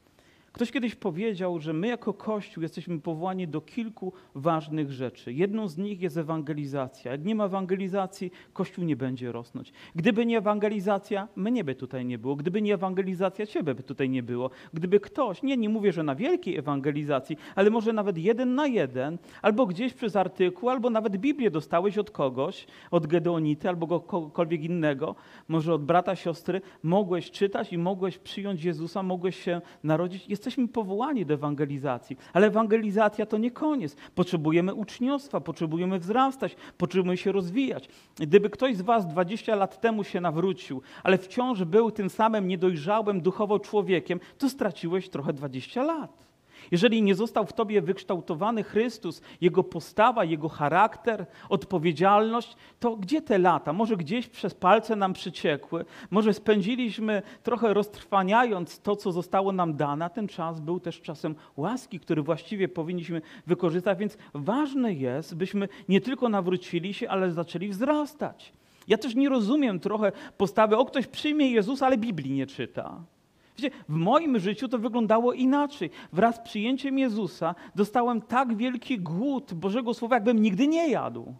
[0.55, 5.33] Ktoś kiedyś powiedział, że my jako Kościół jesteśmy powołani do kilku ważnych rzeczy.
[5.33, 7.11] Jedną z nich jest ewangelizacja.
[7.11, 9.73] Jak nie ma ewangelizacji, Kościół nie będzie rosnąć.
[9.95, 12.35] Gdyby nie ewangelizacja, mnie by tutaj nie było.
[12.35, 14.49] Gdyby nie ewangelizacja, ciebie by tutaj nie było.
[14.73, 19.17] Gdyby ktoś, nie, nie mówię, że na wielkiej ewangelizacji, ale może nawet jeden na jeden,
[19.41, 25.15] albo gdzieś przez artykuł, albo nawet Biblię dostałeś od kogoś, od Gedeonity, albo kogokolwiek innego,
[25.47, 30.29] może od brata, siostry, mogłeś czytać i mogłeś przyjąć Jezusa, mogłeś się narodzić.
[30.29, 33.95] Jest jesteśmy powołani do ewangelizacji, ale ewangelizacja to nie koniec.
[34.15, 37.89] Potrzebujemy uczniostwa, potrzebujemy wzrastać, potrzebujemy się rozwijać.
[38.15, 43.21] Gdyby ktoś z Was 20 lat temu się nawrócił, ale wciąż był tym samym niedojrzałym
[43.21, 46.24] duchowo człowiekiem, to straciłeś trochę 20 lat.
[46.71, 53.37] Jeżeli nie został w tobie wykształtowany Chrystus, Jego postawa, Jego charakter, odpowiedzialność, to gdzie te
[53.37, 53.73] lata?
[53.73, 60.05] Może gdzieś przez palce nam przyciekły, może spędziliśmy trochę roztrwaniając to, co zostało nam dane,
[60.05, 65.69] a ten czas był też czasem łaski, który właściwie powinniśmy wykorzystać, więc ważne jest, byśmy
[65.89, 68.53] nie tylko nawrócili się, ale zaczęli wzrastać.
[68.87, 73.03] Ja też nie rozumiem trochę postawy, o ktoś przyjmie Jezusa, ale Biblii nie czyta.
[73.57, 75.89] Wiecie, w moim życiu to wyglądało inaczej.
[76.13, 81.33] Wraz z przyjęciem Jezusa dostałem tak wielki głód Bożego Słowa, jakbym nigdy nie jadł.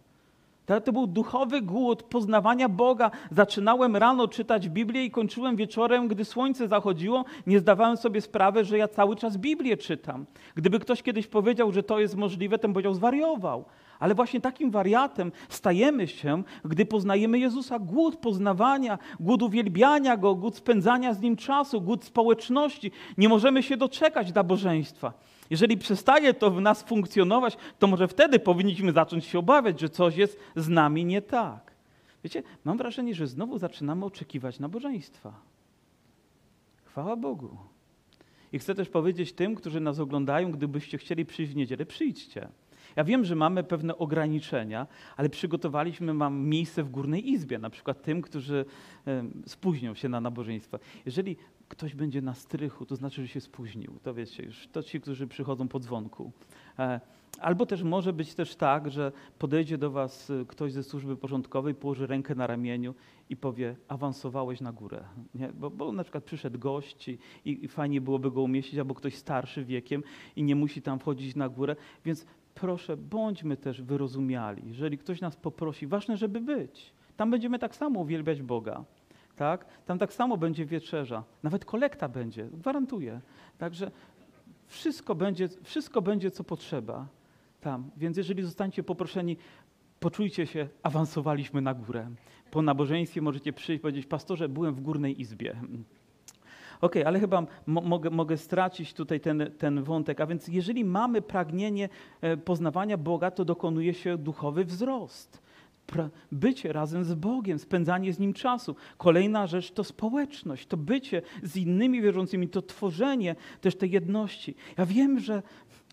[0.84, 3.10] To był duchowy głód poznawania Boga.
[3.30, 7.24] Zaczynałem rano czytać Biblię i kończyłem wieczorem, gdy słońce zachodziło.
[7.46, 10.26] Nie zdawałem sobie sprawy, że ja cały czas Biblię czytam.
[10.54, 13.64] Gdyby ktoś kiedyś powiedział, że to jest możliwe, bym powiedział, zwariował.
[13.98, 17.78] Ale właśnie takim wariatem stajemy się, gdy poznajemy Jezusa.
[17.78, 22.90] Głód poznawania, głód uwielbiania Go, głód spędzania z Nim czasu, głód społeczności.
[23.18, 25.12] Nie możemy się doczekać nabożeństwa.
[25.50, 30.16] Jeżeli przestaje to w nas funkcjonować, to może wtedy powinniśmy zacząć się obawiać, że coś
[30.16, 31.72] jest z nami nie tak.
[32.24, 35.32] Wiecie, mam wrażenie, że znowu zaczynamy oczekiwać nabożeństwa.
[36.84, 37.56] Chwała Bogu.
[38.52, 42.48] I chcę też powiedzieć tym, którzy nas oglądają, gdybyście chcieli przyjść w niedzielę, przyjdźcie.
[42.96, 48.02] Ja wiem, że mamy pewne ograniczenia, ale przygotowaliśmy mam miejsce w Górnej Izbie, na przykład
[48.02, 48.64] tym, którzy
[49.46, 50.78] spóźnią się na nabożeństwo.
[51.06, 51.36] Jeżeli
[51.68, 53.98] ktoś będzie na strychu, to znaczy, że się spóźnił.
[54.02, 56.32] To wiecie już, to ci, którzy przychodzą po dzwonku.
[56.78, 57.00] E,
[57.40, 61.74] albo też może być też tak, że podejdzie do was e, ktoś ze służby porządkowej,
[61.74, 62.94] położy rękę na ramieniu
[63.30, 65.04] i powie, awansowałeś na górę.
[65.34, 65.52] Nie?
[65.52, 69.64] Bo, bo na przykład przyszedł gość i, i fajnie byłoby go umieścić, albo ktoś starszy
[69.64, 70.02] wiekiem
[70.36, 71.76] i nie musi tam wchodzić na górę.
[72.04, 72.26] Więc
[72.60, 74.62] proszę, bądźmy też wyrozumiali.
[74.66, 76.92] Jeżeli ktoś nas poprosi, ważne, żeby być.
[77.16, 78.84] Tam będziemy tak samo uwielbiać Boga
[79.36, 79.66] tak?
[79.86, 83.20] Tam tak samo będzie wieczerza, nawet kolekta będzie, gwarantuję.
[83.58, 83.90] Także
[84.66, 87.06] wszystko będzie, wszystko będzie co potrzeba
[87.60, 87.90] tam.
[87.96, 89.36] Więc jeżeli zostaniecie poproszeni,
[90.00, 92.10] poczujcie się, awansowaliśmy na górę.
[92.50, 95.56] Po nabożeństwie możecie przyjść i powiedzieć, pastorze, byłem w górnej izbie.
[96.80, 100.20] Okej, okay, ale chyba mogę, mogę stracić tutaj ten, ten wątek.
[100.20, 101.88] A więc jeżeli mamy pragnienie
[102.20, 105.46] e, poznawania Boga, to dokonuje się duchowy wzrost
[106.32, 108.76] bycie razem z Bogiem, spędzanie z Nim czasu.
[108.98, 114.54] Kolejna rzecz to społeczność, to bycie z innymi wierzącymi, to tworzenie też tej jedności.
[114.78, 115.42] Ja wiem, że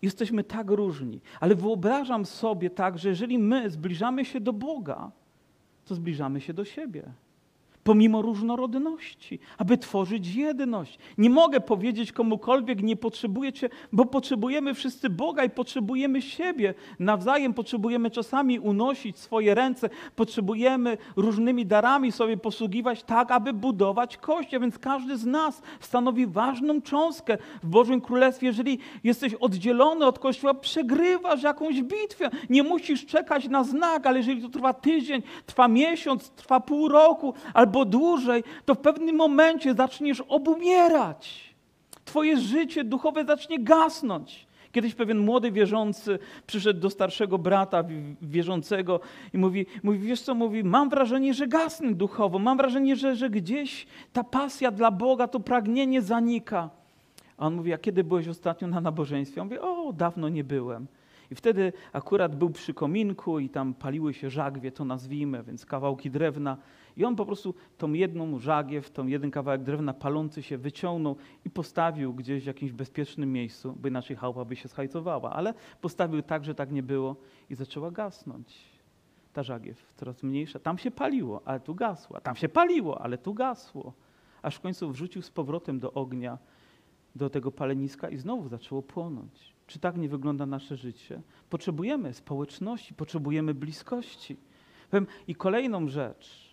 [0.02, 5.10] jesteśmy tak różni, ale wyobrażam sobie tak, że jeżeli my zbliżamy się do Boga,
[5.84, 7.12] to zbliżamy się do siebie
[7.84, 10.98] pomimo różnorodności, aby tworzyć jedność.
[11.18, 18.10] Nie mogę powiedzieć komukolwiek, nie potrzebujecie, bo potrzebujemy wszyscy Boga i potrzebujemy siebie nawzajem, potrzebujemy
[18.10, 25.16] czasami unosić swoje ręce, potrzebujemy różnymi darami sobie posługiwać tak, aby budować Kościół, więc każdy
[25.16, 28.46] z nas stanowi ważną cząstkę w Bożym Królestwie.
[28.46, 32.30] Jeżeli jesteś oddzielony od Kościoła, przegrywasz jakąś bitwę.
[32.50, 37.34] Nie musisz czekać na znak, ale jeżeli to trwa tydzień, trwa miesiąc, trwa pół roku,
[37.54, 41.54] albo albo dłużej, to w pewnym momencie zaczniesz obumierać.
[42.04, 44.46] Twoje życie duchowe zacznie gasnąć.
[44.72, 47.84] Kiedyś pewien młody wierzący przyszedł do starszego brata
[48.22, 49.00] wierzącego
[49.32, 53.30] i mówi, mówi wiesz co, mówi, mam wrażenie, że gasnę duchowo, mam wrażenie, że, że
[53.30, 56.70] gdzieś ta pasja dla Boga, to pragnienie zanika.
[57.36, 59.40] A on mówi, a kiedy byłeś ostatnio na nabożeństwie?
[59.40, 60.86] On mówi, o, dawno nie byłem.
[61.30, 66.10] I wtedy akurat był przy kominku i tam paliły się żagwie, to nazwijmy, więc kawałki
[66.10, 66.56] drewna.
[66.96, 71.50] I on po prostu tą jedną żagiew, tą jeden kawałek drewna palący się wyciągnął i
[71.50, 76.44] postawił gdzieś w jakimś bezpiecznym miejscu, bo inaczej chałupa by się schajcowała, ale postawił tak,
[76.44, 77.16] że tak nie było
[77.50, 78.74] i zaczęła gasnąć.
[79.32, 80.58] Ta żagiew coraz mniejsza.
[80.58, 82.20] Tam się paliło, ale tu gasła.
[82.20, 83.92] Tam się paliło, ale tu gasło.
[84.42, 86.38] Aż w końcu wrzucił z powrotem do ognia,
[87.14, 89.54] do tego paleniska i znowu zaczęło płonąć.
[89.66, 91.22] Czy tak nie wygląda nasze życie?
[91.50, 94.36] Potrzebujemy społeczności, potrzebujemy bliskości.
[95.26, 96.43] I kolejną rzecz,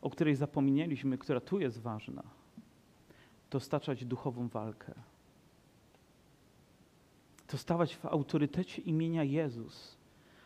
[0.00, 2.22] o której zapomnieliśmy, która tu jest ważna,
[3.50, 4.94] to staczać duchową walkę.
[7.46, 9.96] To stawać w autorytecie imienia Jezus,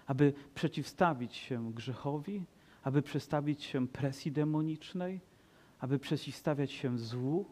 [0.06, 2.44] aby przeciwstawić się grzechowi,
[2.82, 5.20] aby przestawić się presji demonicznej,
[5.80, 7.44] aby przeciwstawiać się złu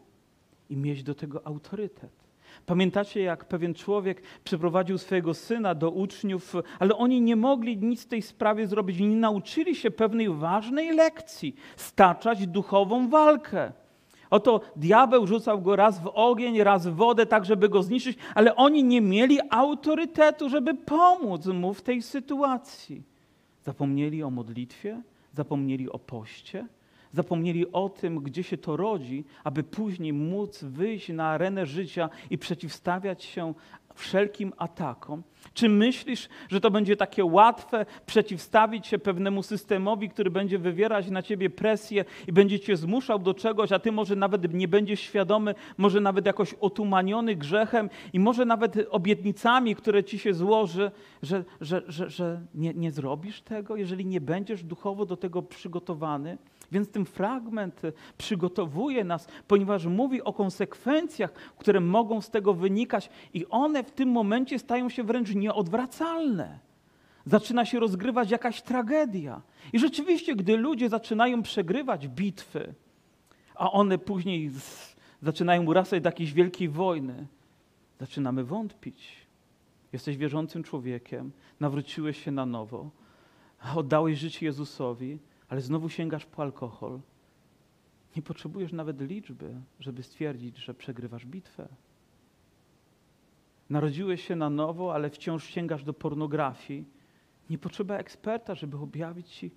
[0.69, 2.22] i mieć do tego autorytet.
[2.65, 8.07] Pamiętacie, jak pewien człowiek przyprowadził swojego syna do uczniów, ale oni nie mogli nic w
[8.07, 8.99] tej sprawie zrobić.
[8.99, 13.71] Nie nauczyli się pewnej ważnej lekcji staczać duchową walkę.
[14.29, 18.55] Oto diabeł rzucał go raz w ogień, raz w wodę, tak żeby go zniszczyć, ale
[18.55, 23.03] oni nie mieli autorytetu, żeby pomóc mu w tej sytuacji.
[23.63, 25.01] Zapomnieli o modlitwie,
[25.33, 26.67] zapomnieli o poście,
[27.13, 32.37] zapomnieli o tym, gdzie się to rodzi, aby później móc wyjść na arenę życia i
[32.37, 33.53] przeciwstawiać się
[33.95, 35.23] wszelkim atakom?
[35.53, 41.21] Czy myślisz, że to będzie takie łatwe przeciwstawić się pewnemu systemowi, który będzie wywierać na
[41.21, 45.55] ciebie presję i będzie cię zmuszał do czegoś, a ty może nawet nie będziesz świadomy,
[45.77, 51.81] może nawet jakoś otumaniony grzechem i może nawet obietnicami, które ci się złoży, że, że,
[51.87, 56.37] że, że nie, nie zrobisz tego, jeżeli nie będziesz duchowo do tego przygotowany?
[56.73, 57.81] Więc ten fragment
[58.17, 64.09] przygotowuje nas, ponieważ mówi o konsekwencjach, które mogą z tego wynikać, i one w tym
[64.09, 66.59] momencie stają się wręcz nieodwracalne.
[67.25, 69.41] Zaczyna się rozgrywać jakaś tragedia.
[69.73, 72.73] I rzeczywiście, gdy ludzie zaczynają przegrywać bitwy,
[73.55, 77.27] a one później z, zaczynają urastać do jakiejś wielkiej wojny,
[77.99, 79.27] zaczynamy wątpić.
[79.93, 82.89] Jesteś wierzącym człowiekiem, nawróciłeś się na nowo,
[83.75, 85.19] oddałeś życie Jezusowi,
[85.53, 86.99] ale znowu sięgasz po alkohol.
[88.15, 91.67] Nie potrzebujesz nawet liczby, żeby stwierdzić, że przegrywasz bitwę.
[93.69, 96.85] narodziłeś się na nowo, ale wciąż sięgasz do pornografii,
[97.49, 99.51] nie potrzeba eksperta, żeby objawić ci,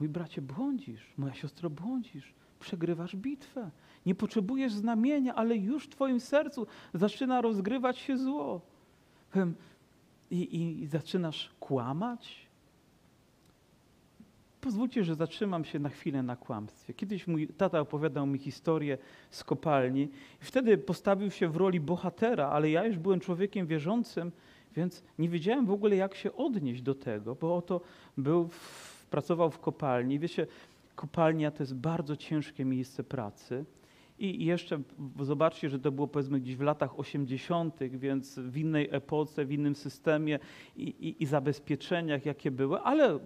[0.00, 3.70] mój bracie, błądzisz, moja siostro, błądzisz, przegrywasz bitwę.
[4.06, 8.60] Nie potrzebujesz znamienia, ale już w twoim sercu zaczyna rozgrywać się zło.
[10.30, 12.45] I, i, i zaczynasz kłamać,
[14.60, 16.94] Pozwólcie, że zatrzymam się na chwilę na kłamstwie.
[16.94, 18.98] Kiedyś mój tata opowiadał mi historię
[19.30, 20.02] z kopalni
[20.42, 24.32] i wtedy postawił się w roli bohatera, ale ja już byłem człowiekiem wierzącym,
[24.76, 27.80] więc nie wiedziałem w ogóle, jak się odnieść do tego, bo oto
[28.16, 30.18] był, w, pracował w kopalni.
[30.18, 30.46] Wiecie,
[30.94, 33.64] kopalnia to jest bardzo ciężkie miejsce pracy.
[34.18, 34.80] I jeszcze
[35.20, 39.74] zobaczcie, że to było powiedzmy gdzieś w latach 80., więc w innej epoce, w innym
[39.74, 40.38] systemie
[40.76, 43.18] i, i, i zabezpieczeniach, jakie były, ale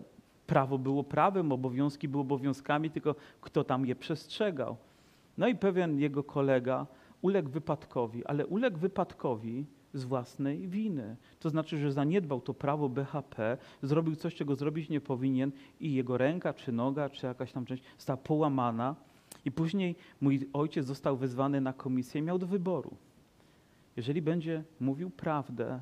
[0.51, 4.77] prawo było prawem, obowiązki były obowiązkami, tylko kto tam je przestrzegał.
[5.39, 6.87] No i pewien jego kolega
[7.23, 11.17] uległ wypadkowi, ale uległ wypadkowi z własnej winy.
[11.41, 16.19] To znaczy, że zaniedbał to prawo BHP, zrobił coś, czego zrobić nie powinien i jego
[16.19, 18.97] ręka, czy noga, czy jakaś tam część została połamana.
[19.45, 22.91] I później mój ojciec został wezwany na komisję i miał do wyboru.
[23.97, 25.81] Jeżeli będzie mówił prawdę,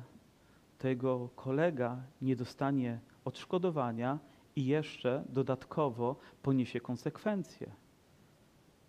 [0.77, 4.19] to jego kolega nie dostanie odszkodowania
[4.59, 7.71] i jeszcze dodatkowo poniesie konsekwencje.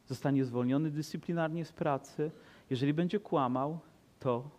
[0.06, 2.30] Zostanie zwolniony dyscyplinarnie z pracy.
[2.70, 3.78] Jeżeli będzie kłamał,
[4.20, 4.50] to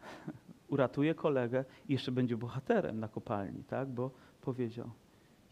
[0.74, 3.88] uratuje kolegę i jeszcze będzie bohaterem na kopalni, tak?
[3.88, 4.90] bo powiedział,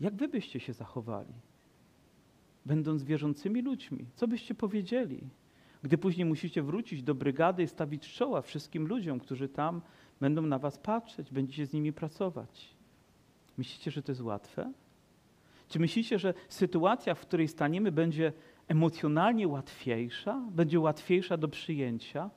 [0.00, 1.34] jak wy byście się zachowali,
[2.66, 4.06] będąc wierzącymi ludźmi?
[4.14, 5.20] Co byście powiedzieli?
[5.82, 9.80] Gdy później musicie wrócić do brygady i stawić czoła wszystkim ludziom, którzy tam
[10.20, 12.74] będą na was patrzeć, będziecie z nimi pracować.
[13.58, 14.72] Myślicie, że to jest łatwe?
[15.68, 18.32] Czy myślicie, że sytuacja, w której staniemy, będzie
[18.68, 22.30] emocjonalnie łatwiejsza, będzie łatwiejsza do przyjęcia?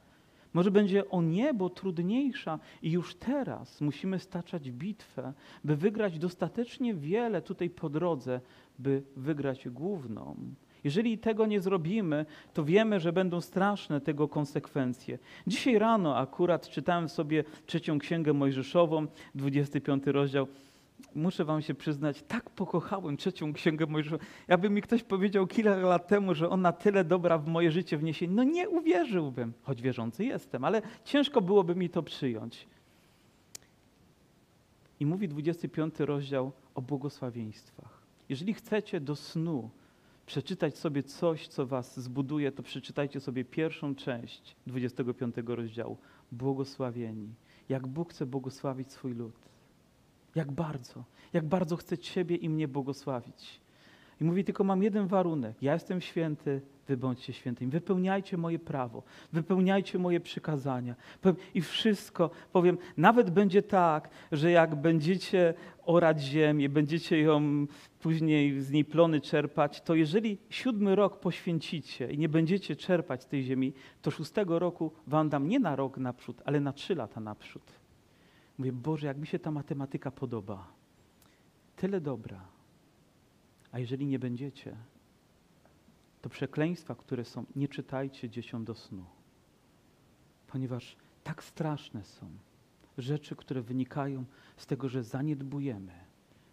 [0.54, 7.42] Może będzie o niebo trudniejsza i już teraz musimy staczać bitwę, by wygrać dostatecznie wiele
[7.42, 8.42] tutaj po drodze,
[8.80, 10.36] by wygrać główną.
[10.84, 15.20] Jeżeli tego nie zrobimy, to wiemy, że będą straszne tego konsekwencje.
[15.48, 20.48] Dzisiaj rano akurat czytałem sobie trzecią księgę Mojżeszową, 25 rozdział
[21.16, 24.18] muszę wam się przyznać, tak pokochałem trzecią księgę Mojżesza.
[24.48, 28.28] Jakby mi ktoś powiedział kilka lat temu, że ona tyle dobra w moje życie wniesie,
[28.28, 32.68] no nie uwierzyłbym, choć wierzący jestem, ale ciężko byłoby mi to przyjąć.
[35.00, 38.02] I mówi 25 rozdział o błogosławieństwach.
[38.30, 39.70] Jeżeli chcecie do snu
[40.26, 45.98] przeczytać sobie coś, co was zbuduje, to przeczytajcie sobie pierwszą część 25 rozdziału.
[46.32, 47.30] Błogosławieni.
[47.70, 49.36] Jak Bóg chce błogosławić swój lud.
[50.38, 53.62] Jak bardzo, jak bardzo chce Ciebie i mnie błogosławić.
[54.22, 55.56] I mówi tylko, mam jeden warunek.
[55.62, 57.72] Ja jestem święty, wy bądźcie świętymi.
[57.72, 60.96] Wypełniajcie moje prawo, wypełniajcie moje przykazania.
[61.54, 65.54] I wszystko, powiem, nawet będzie tak, że jak będziecie
[65.86, 67.66] orać ziemię, będziecie ją
[68.00, 73.28] później z niej plony czerpać, to jeżeli siódmy rok poświęcicie i nie będziecie czerpać z
[73.28, 77.20] tej ziemi, to szóstego roku wam dam nie na rok naprzód, ale na trzy lata
[77.20, 77.87] naprzód.
[78.58, 80.68] Mówię, Boże, jak mi się ta matematyka podoba.
[81.76, 82.46] Tyle dobra.
[83.72, 84.78] A jeżeli nie będziecie,
[86.22, 89.06] to przekleństwa, które są, nie czytajcie dzieciom do snu.
[90.48, 92.28] Ponieważ tak straszne są
[92.98, 94.26] rzeczy, które wynikają
[94.58, 95.94] z tego, że zaniedbujemy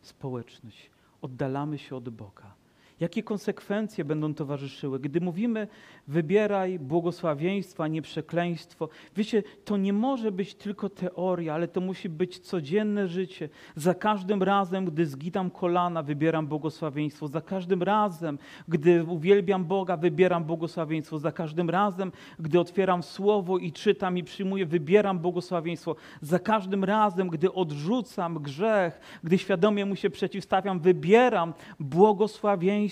[0.01, 0.91] społeczność,
[1.23, 2.64] oddalamy się od Boga
[3.01, 5.01] Jakie konsekwencje będą towarzyszyły?
[5.01, 5.69] Gdy mówimy,
[6.09, 12.09] wybieraj błogosławieństwo, a nie przekleństwo, wiecie, to nie może być tylko teoria, ale to musi
[12.09, 13.49] być codzienne życie.
[13.77, 17.29] Za każdym razem, gdy zgitam kolana, wybieram błogosławieństwo.
[17.29, 21.19] Za każdym razem, gdy uwielbiam Boga, wybieram błogosławieństwo.
[21.19, 25.97] Za każdym razem, gdy otwieram słowo i czytam i przyjmuję, wybieram błogosławieństwo.
[26.21, 32.84] Za każdym razem, gdy odrzucam grzech, gdy świadomie mu się przeciwstawiam, wybieram błogosławieństwo.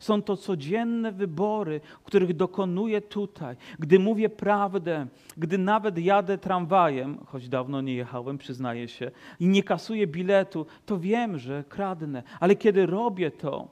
[0.00, 3.56] Są to codzienne wybory, których dokonuję tutaj.
[3.78, 9.62] Gdy mówię prawdę, gdy nawet jadę tramwajem, choć dawno nie jechałem, przyznaję się, i nie
[9.62, 12.22] kasuję biletu, to wiem, że kradnę.
[12.40, 13.68] Ale kiedy robię to,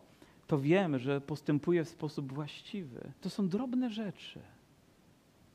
[0.46, 3.12] to wiem, że postępuję w sposób właściwy.
[3.20, 4.40] To są drobne rzeczy.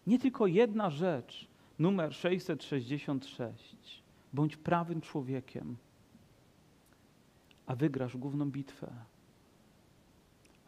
[0.08, 1.47] Nie tylko jedna rzecz.
[1.80, 4.03] Numer 666.
[4.34, 5.77] Bądź prawym człowiekiem,
[7.65, 8.91] a wygrasz główną bitwę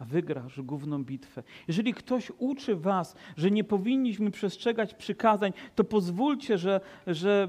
[0.06, 1.44] wygrasz główną bitwę.
[1.68, 7.48] Jeżeli ktoś uczy was, że nie powinniśmy przestrzegać przykazań, to pozwólcie, że, że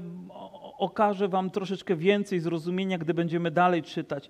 [0.77, 4.29] okaże wam troszeczkę więcej zrozumienia, gdy będziemy dalej czytać.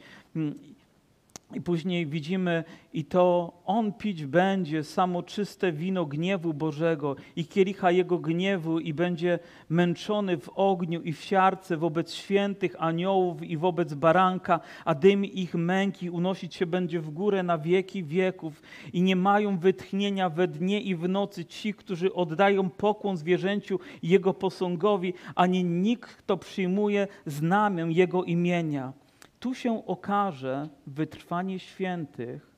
[1.53, 7.91] I później widzimy, i to on pić będzie samo czyste wino gniewu Bożego i kielicha
[7.91, 9.39] jego gniewu, i będzie
[9.69, 15.55] męczony w ogniu i w siarce wobec świętych aniołów i wobec baranka, a dym ich
[15.55, 18.61] męki unosić się będzie w górę na wieki wieków.
[18.93, 24.33] I nie mają wytchnienia we dnie i w nocy ci, którzy oddają pokłon zwierzęciu jego
[24.33, 28.93] posągowi, ani nikt, kto przyjmuje znamię jego imienia
[29.41, 32.55] tu się okaże wytrwanie świętych,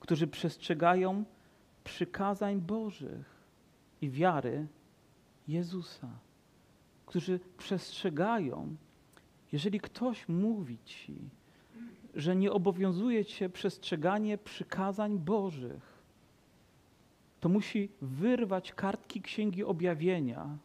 [0.00, 1.24] którzy przestrzegają
[1.84, 3.26] przykazań Bożych
[4.00, 4.66] i wiary
[5.48, 6.08] Jezusa,
[7.06, 8.76] którzy przestrzegają,
[9.52, 11.16] jeżeli ktoś mówi ci,
[12.14, 16.02] że nie obowiązuje cię przestrzeganie przykazań Bożych,
[17.40, 20.58] to musi wyrwać kartki Księgi Objawienia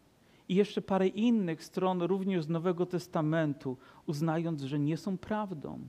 [0.50, 5.80] i jeszcze parę innych stron również z Nowego Testamentu, uznając, że nie są prawdą.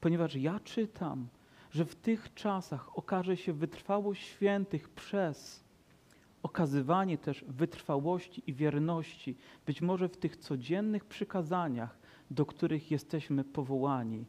[0.00, 1.28] Ponieważ ja czytam,
[1.70, 5.64] że w tych czasach okaże się wytrwałość świętych przez
[6.42, 11.98] okazywanie też wytrwałości i wierności, być może w tych codziennych przykazaniach,
[12.30, 14.24] do których jesteśmy powołani,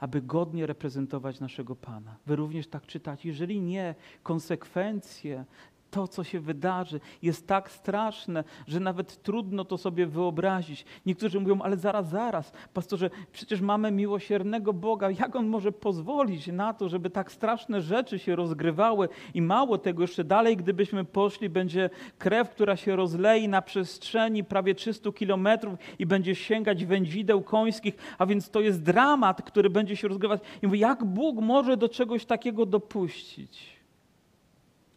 [0.00, 2.16] aby godnie reprezentować naszego Pana.
[2.26, 3.28] Wy również tak czytacie.
[3.28, 5.44] Jeżeli nie, konsekwencje
[5.92, 10.84] to, co się wydarzy, jest tak straszne, że nawet trudno to sobie wyobrazić.
[11.06, 15.10] Niektórzy mówią, ale zaraz, zaraz, pastorze, przecież mamy miłosiernego Boga.
[15.10, 19.08] Jak On może pozwolić na to, żeby tak straszne rzeczy się rozgrywały?
[19.34, 24.74] I mało tego, jeszcze dalej, gdybyśmy poszli, będzie krew, która się rozlei na przestrzeni prawie
[24.74, 30.08] 300 kilometrów i będzie sięgać wędzideł końskich, a więc to jest dramat, który będzie się
[30.08, 30.40] rozgrywać.
[30.62, 33.81] I mówię, jak Bóg może do czegoś takiego dopuścić?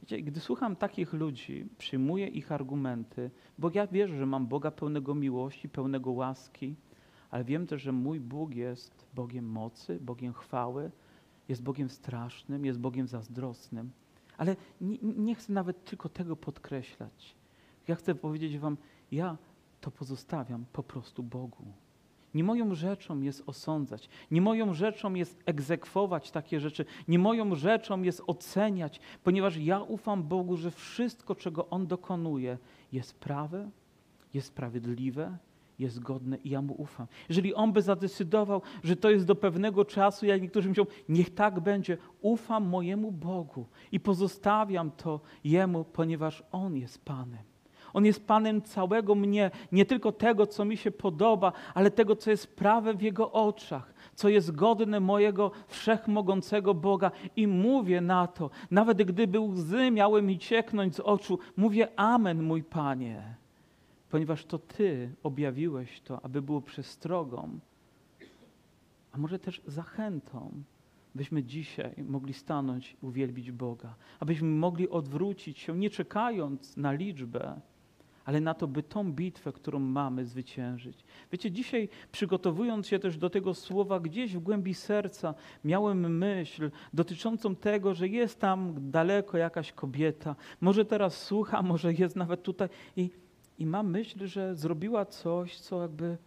[0.05, 5.15] Wiecie, gdy słucham takich ludzi, przyjmuję ich argumenty, bo ja wierzę, że mam Boga pełnego
[5.15, 6.75] miłości, pełnego łaski,
[7.29, 10.91] ale wiem też, że mój Bóg jest Bogiem mocy, Bogiem chwały,
[11.49, 13.91] jest Bogiem strasznym, jest Bogiem zazdrosnym.
[14.37, 17.35] Ale nie, nie chcę nawet tylko tego podkreślać.
[17.87, 18.77] Ja chcę powiedzieć Wam,
[19.11, 19.37] ja
[19.81, 21.65] to pozostawiam po prostu Bogu.
[22.35, 28.01] Nie moją rzeczą jest osądzać, nie moją rzeczą jest egzekwować takie rzeczy, nie moją rzeczą
[28.01, 32.57] jest oceniać, ponieważ ja ufam Bogu, że wszystko, czego On dokonuje,
[32.91, 33.69] jest prawe,
[34.33, 35.37] jest sprawiedliwe,
[35.79, 37.07] jest godne i ja Mu ufam.
[37.29, 41.59] Jeżeli On by zadecydował, że to jest do pewnego czasu, jak niektórzy myślą, niech tak
[41.59, 47.54] będzie, ufam mojemu Bogu i pozostawiam to Jemu, ponieważ On jest Panem.
[47.95, 52.31] On jest Panem całego mnie, nie tylko tego, co mi się podoba, ale tego, co
[52.31, 57.11] jest prawe w Jego oczach, co jest godne mojego wszechmogącego Boga.
[57.35, 62.63] I mówię na to, nawet gdyby łzy miały mi cieknąć z oczu, mówię Amen, mój
[62.63, 63.35] Panie,
[64.09, 67.59] ponieważ to Ty objawiłeś to, aby było przestrogą,
[69.11, 70.51] a może też zachętą
[71.15, 77.61] byśmy dzisiaj mogli stanąć i uwielbić Boga, abyśmy mogli odwrócić się, nie czekając na liczbę,
[78.25, 81.03] ale na to, by tą bitwę, którą mamy, zwyciężyć.
[81.31, 87.55] Wiecie, dzisiaj przygotowując się też do tego słowa, gdzieś w głębi serca miałem myśl dotyczącą
[87.55, 93.09] tego, że jest tam daleko jakaś kobieta, może teraz słucha, może jest nawet tutaj i,
[93.59, 96.17] i mam myśl, że zrobiła coś, co jakby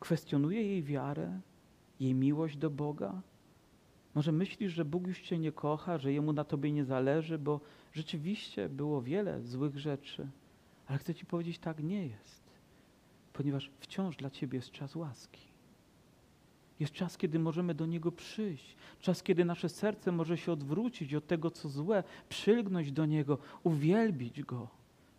[0.00, 1.40] kwestionuje jej wiarę,
[2.00, 3.20] jej miłość do Boga.
[4.14, 7.60] Może myślisz, że Bóg już Cię nie kocha, że Jemu na Tobie nie zależy, bo
[7.92, 10.28] rzeczywiście było wiele złych rzeczy.
[10.86, 12.42] Ale chcę Ci powiedzieć, tak nie jest,
[13.32, 15.40] ponieważ wciąż dla Ciebie jest czas łaski.
[16.80, 18.76] Jest czas, kiedy możemy do Niego przyjść.
[19.00, 24.42] Czas, kiedy nasze serce może się odwrócić od tego, co złe, przylgnąć do Niego, uwielbić
[24.42, 24.68] Go.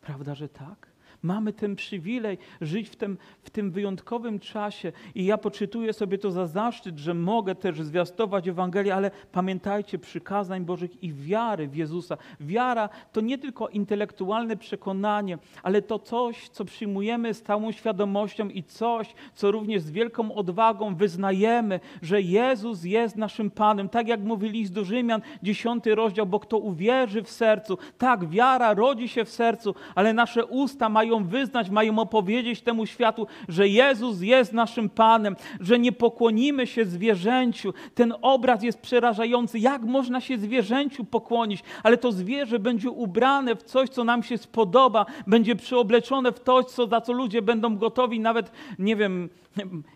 [0.01, 0.94] Prawda, że tak?
[1.24, 6.32] Mamy ten przywilej żyć w tym, w tym wyjątkowym czasie i ja poczytuję sobie to
[6.32, 12.18] za zaszczyt, że mogę też zwiastować Ewangelię, ale pamiętajcie przykazań Bożych i wiary w Jezusa.
[12.39, 18.63] Wiara to nie tylko intelektualne przekonanie, ale to coś, co przyjmujemy z całą świadomością i
[18.63, 23.89] coś, co również z wielką odwagą wyznajemy, że Jezus jest naszym Panem.
[23.89, 28.74] Tak jak mówi list do Rzymian, dziesiąty rozdział, bo kto uwierzy w sercu, tak, wiara
[28.74, 33.68] rodzi się w sercu, ale nasze usta mają mają wyznać, mają opowiedzieć temu światu, że
[33.68, 37.74] Jezus jest naszym Panem, że nie pokłonimy się zwierzęciu.
[37.95, 39.59] Ten obraz jest przerażający.
[39.59, 41.63] Jak można się zwierzęciu pokłonić?
[41.84, 46.63] Ale to zwierzę będzie ubrane w coś, co nam się spodoba, będzie przyobleczone w to,
[46.63, 49.30] co, za co ludzie będą gotowi nawet, nie wiem,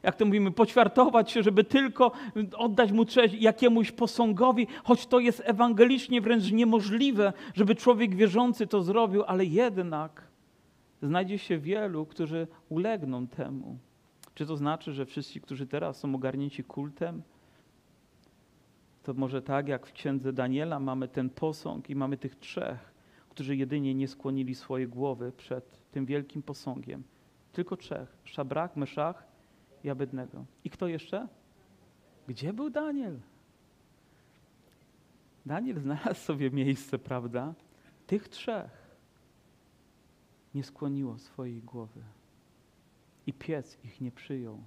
[0.03, 2.11] jak to mówimy, poćwiartować się, żeby tylko
[2.57, 8.81] oddać mu cześć jakiemuś posągowi, choć to jest ewangelicznie wręcz niemożliwe, żeby człowiek wierzący to
[8.81, 10.28] zrobił, ale jednak
[11.01, 13.77] znajdzie się wielu, którzy ulegną temu.
[14.33, 17.21] Czy to znaczy, że wszyscy, którzy teraz są ogarnięci kultem,
[19.03, 22.93] to może tak jak w księdze Daniela mamy ten posąg i mamy tych trzech,
[23.29, 27.03] którzy jedynie nie skłonili swoje głowy przed tym wielkim posągiem.
[27.53, 28.17] Tylko trzech.
[28.23, 29.27] Szabrak, Meszach
[29.83, 30.45] i Abednego.
[30.63, 31.27] I kto jeszcze?
[32.27, 33.19] Gdzie był Daniel?
[35.45, 37.53] Daniel znalazł sobie miejsce, prawda?
[38.07, 38.78] Tych trzech
[40.55, 42.01] nie skłoniło swojej głowy.
[43.27, 44.63] I piec ich nie przyjął.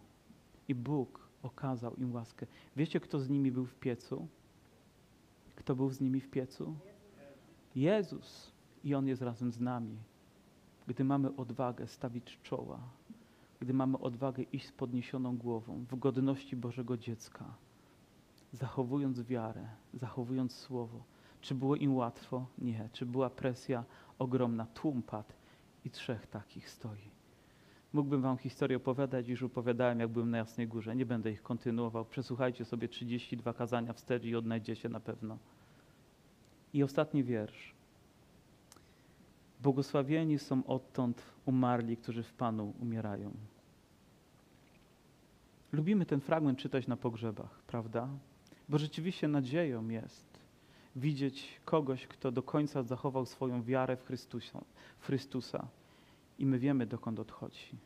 [0.69, 2.47] I Bóg okazał im łaskę.
[2.77, 4.29] Wiecie, kto z nimi był w piecu?
[5.57, 6.75] Kto był z nimi w piecu?
[7.75, 8.53] Jezus.
[8.85, 9.97] I On jest razem z nami.
[10.87, 12.81] Gdy mamy odwagę stawić czoła,
[13.61, 17.55] gdy mamy odwagę iść z podniesioną głową w godności Bożego dziecka,
[18.53, 21.05] zachowując wiarę, zachowując słowo.
[21.41, 22.47] Czy było im łatwo?
[22.59, 22.89] Nie.
[22.93, 23.85] Czy była presja
[24.19, 24.67] ogromna?
[24.67, 25.33] Tłum padł
[25.85, 27.11] i trzech takich stoi.
[27.93, 30.97] Mógłbym wam historię opowiadać, już opowiadałem, jak byłem na Jasnej Górze.
[30.97, 32.05] Nie będę ich kontynuował.
[32.05, 35.39] Przesłuchajcie sobie 32 kazania wstecz i odnajdziecie na pewno.
[36.75, 37.75] I ostatni wiersz.
[39.63, 43.33] Błogosławieni są odtąd umarli, którzy w Panu umierają.
[45.73, 48.09] Lubimy ten fragment czytać na pogrzebach, prawda?
[48.69, 50.32] Bo rzeczywiście nadzieją jest
[50.97, 54.65] widzieć kogoś, kto do końca zachował swoją wiarę w Chrystusa,
[54.99, 55.69] w Chrystusa
[56.39, 57.77] i my wiemy, dokąd odchodzi.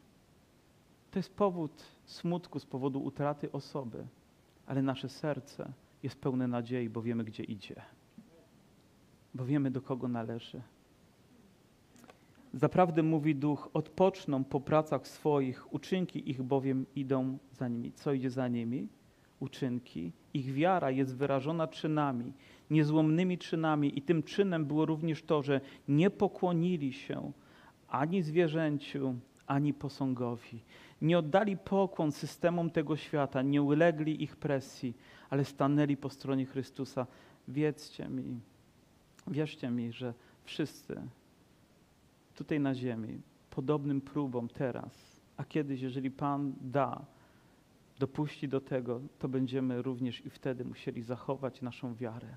[1.10, 4.06] To jest powód smutku z powodu utraty osoby,
[4.66, 7.82] ale nasze serce jest pełne nadziei, bo wiemy, gdzie idzie,
[9.34, 10.62] bo wiemy, do kogo należy.
[12.54, 17.92] Zaprawdę mówi duch, odpoczną po pracach swoich, uczynki ich bowiem idą za nimi.
[17.92, 18.88] Co idzie za nimi?
[19.40, 20.12] Uczynki.
[20.36, 22.32] Ich wiara jest wyrażona czynami,
[22.70, 27.32] niezłomnymi czynami, i tym czynem było również to, że nie pokłonili się
[27.88, 29.14] ani zwierzęciu,
[29.46, 30.60] ani posągowi.
[31.02, 34.94] Nie oddali pokłon systemom tego świata, nie ulegli ich presji,
[35.30, 37.06] ale stanęli po stronie Chrystusa.
[37.48, 38.40] Wiedzcie mi,
[39.26, 40.14] wierzcie mi, że
[40.44, 41.00] wszyscy
[42.34, 43.20] tutaj na ziemi
[43.50, 47.04] podobnym próbom teraz, a kiedyś, jeżeli Pan da,
[47.98, 52.36] dopuści do tego, to będziemy również i wtedy musieli zachować naszą wiarę.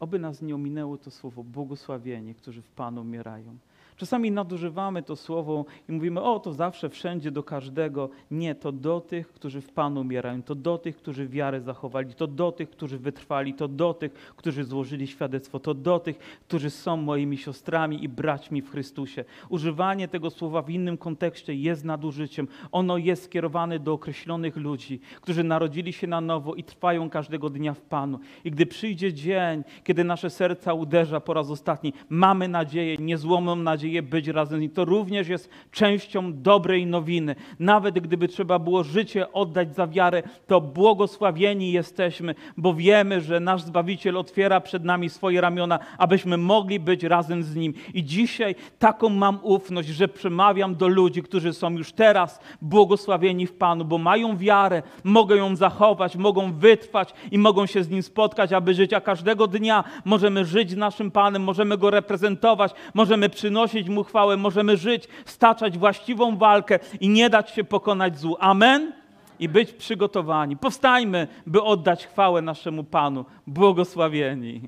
[0.00, 3.58] Oby nas nie ominęło to słowo błogosławieni, którzy w Panu umierają.
[3.98, 8.08] Czasami nadużywamy to słowo i mówimy, o to zawsze, wszędzie, do każdego.
[8.30, 12.26] Nie, to do tych, którzy w Panu umierają, to do tych, którzy wiarę zachowali, to
[12.26, 16.96] do tych, którzy wytrwali, to do tych, którzy złożyli świadectwo, to do tych, którzy są
[16.96, 19.24] moimi siostrami i braćmi w Chrystusie.
[19.48, 22.48] Używanie tego słowa w innym kontekście jest nadużyciem.
[22.72, 27.74] Ono jest skierowane do określonych ludzi, którzy narodzili się na nowo i trwają każdego dnia
[27.74, 28.18] w Panu.
[28.44, 33.87] I gdy przyjdzie dzień, kiedy nasze serca uderza po raz ostatni, mamy nadzieję, niezłomną nadzieję,
[33.88, 34.70] nadzieję być razem z nim.
[34.70, 37.34] To również jest częścią dobrej nowiny.
[37.58, 43.62] Nawet gdyby trzeba było życie oddać za wiarę, to błogosławieni jesteśmy, bo wiemy, że nasz
[43.62, 47.74] Zbawiciel otwiera przed nami swoje ramiona, abyśmy mogli być razem z Nim.
[47.94, 53.52] I dzisiaj taką mam ufność, że przemawiam do ludzi, którzy są już teraz błogosławieni w
[53.52, 58.52] Panu, bo mają wiarę, mogą ją zachować, mogą wytrwać i mogą się z Nim spotkać,
[58.52, 58.92] aby żyć.
[58.92, 64.04] A każdego dnia możemy żyć z naszym Panem, możemy Go reprezentować, możemy przynosić przynosić Mu
[64.04, 68.36] chwałę, możemy żyć, staczać właściwą walkę i nie dać się pokonać złu.
[68.40, 68.92] Amen?
[69.38, 70.56] I być przygotowani.
[70.56, 73.24] Powstajmy, by oddać chwałę naszemu Panu.
[73.46, 74.60] Błogosławieni.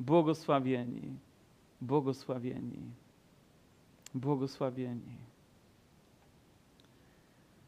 [0.00, 1.18] Błogosławieni.
[1.80, 2.82] Błogosławieni.
[4.14, 5.16] Błogosławieni.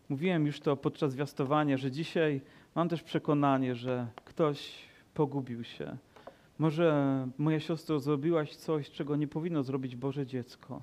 [0.09, 2.41] Mówiłem już to podczas zwiastowania, że dzisiaj
[2.75, 4.73] mam też przekonanie, że ktoś
[5.15, 5.97] pogubił się
[6.59, 10.83] może moja siostro zrobiłaś coś, czego nie powinno zrobić Boże dziecko.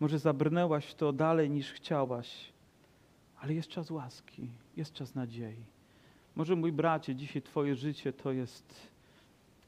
[0.00, 2.52] Może zabrnęłaś to dalej niż chciałaś,
[3.40, 5.64] ale jest czas łaski, jest czas nadziei.
[6.36, 8.74] Może mój bracie, dzisiaj Twoje życie to jest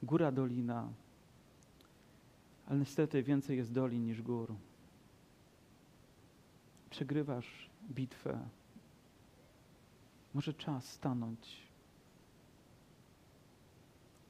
[0.03, 0.89] góra dolina,
[2.67, 4.55] ale niestety więcej jest dolin niż gór.
[6.91, 8.39] Przegrywasz bitwę.
[10.35, 11.57] Może czas stanąć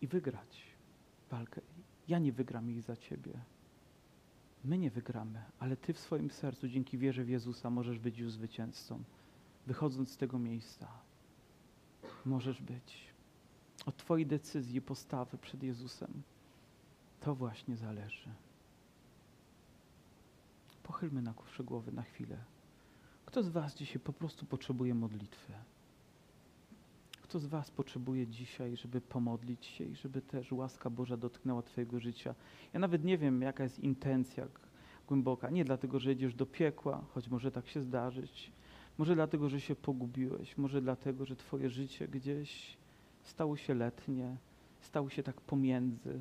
[0.00, 0.71] i wygrać
[1.32, 1.60] walkę.
[2.08, 3.32] Ja nie wygram ich za Ciebie.
[4.64, 8.32] My nie wygramy, ale Ty w swoim sercu, dzięki wierze w Jezusa, możesz być już
[8.32, 9.02] zwycięzcą.
[9.66, 10.88] Wychodząc z tego miejsca,
[12.24, 13.12] możesz być.
[13.86, 16.22] Od Twojej decyzji, postawy przed Jezusem.
[17.20, 18.30] To właśnie zależy.
[20.82, 22.36] Pochylmy na głowy na chwilę.
[23.26, 25.52] Kto z Was dzisiaj po prostu potrzebuje modlitwy?
[27.32, 32.00] Kto z Was potrzebuje dzisiaj, żeby pomodlić się i żeby też łaska Boża dotknęła Twojego
[32.00, 32.34] życia?
[32.72, 34.48] Ja nawet nie wiem, jaka jest intencja
[35.08, 35.50] głęboka.
[35.50, 38.52] Nie dlatego, że jedziesz do piekła, choć może tak się zdarzyć.
[38.98, 40.58] Może dlatego, że się pogubiłeś.
[40.58, 42.76] Może dlatego, że Twoje życie gdzieś
[43.22, 44.36] stało się letnie,
[44.80, 46.20] stało się tak pomiędzy.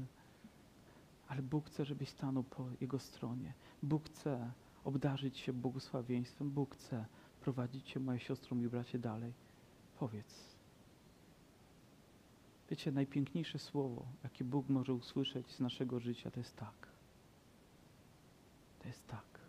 [1.27, 3.53] Ale Bóg chce, żebyś stanął po Jego stronie.
[3.83, 4.51] Bóg chce
[4.83, 6.51] obdarzyć się błogosławieństwem.
[6.51, 7.05] Bóg chce
[7.41, 9.33] prowadzić cię, moja siostro, mój bracie, dalej.
[9.99, 10.50] Powiedz.
[12.71, 16.87] Wiecie, najpiękniejsze słowo, jakie Bóg może usłyszeć z naszego życia, to jest tak.
[18.79, 19.39] To jest tak.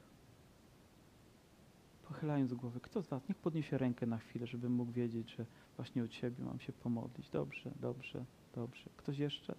[2.08, 5.46] Pochylając głowę, kto z Was, niech podniesie rękę na chwilę, żebym mógł wiedzieć, że
[5.76, 7.30] właśnie o Ciebie mam się pomodlić.
[7.30, 8.90] Dobrze, dobrze, dobrze.
[8.96, 9.54] Ktoś jeszcze?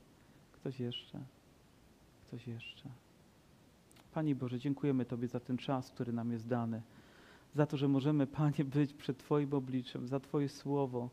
[0.51, 1.26] Ktoś jeszcze?
[2.28, 2.89] Ktoś jeszcze?
[4.14, 6.82] Panie Boże, dziękujemy Tobie za ten czas, który nam jest dany.
[7.55, 11.09] Za to, że możemy, Panie, być przed Twoim obliczem, za Twoje słowo,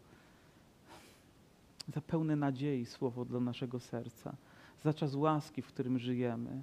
[1.90, 4.36] za pełne nadziei słowo dla naszego serca,
[4.82, 6.62] za czas łaski, w którym żyjemy.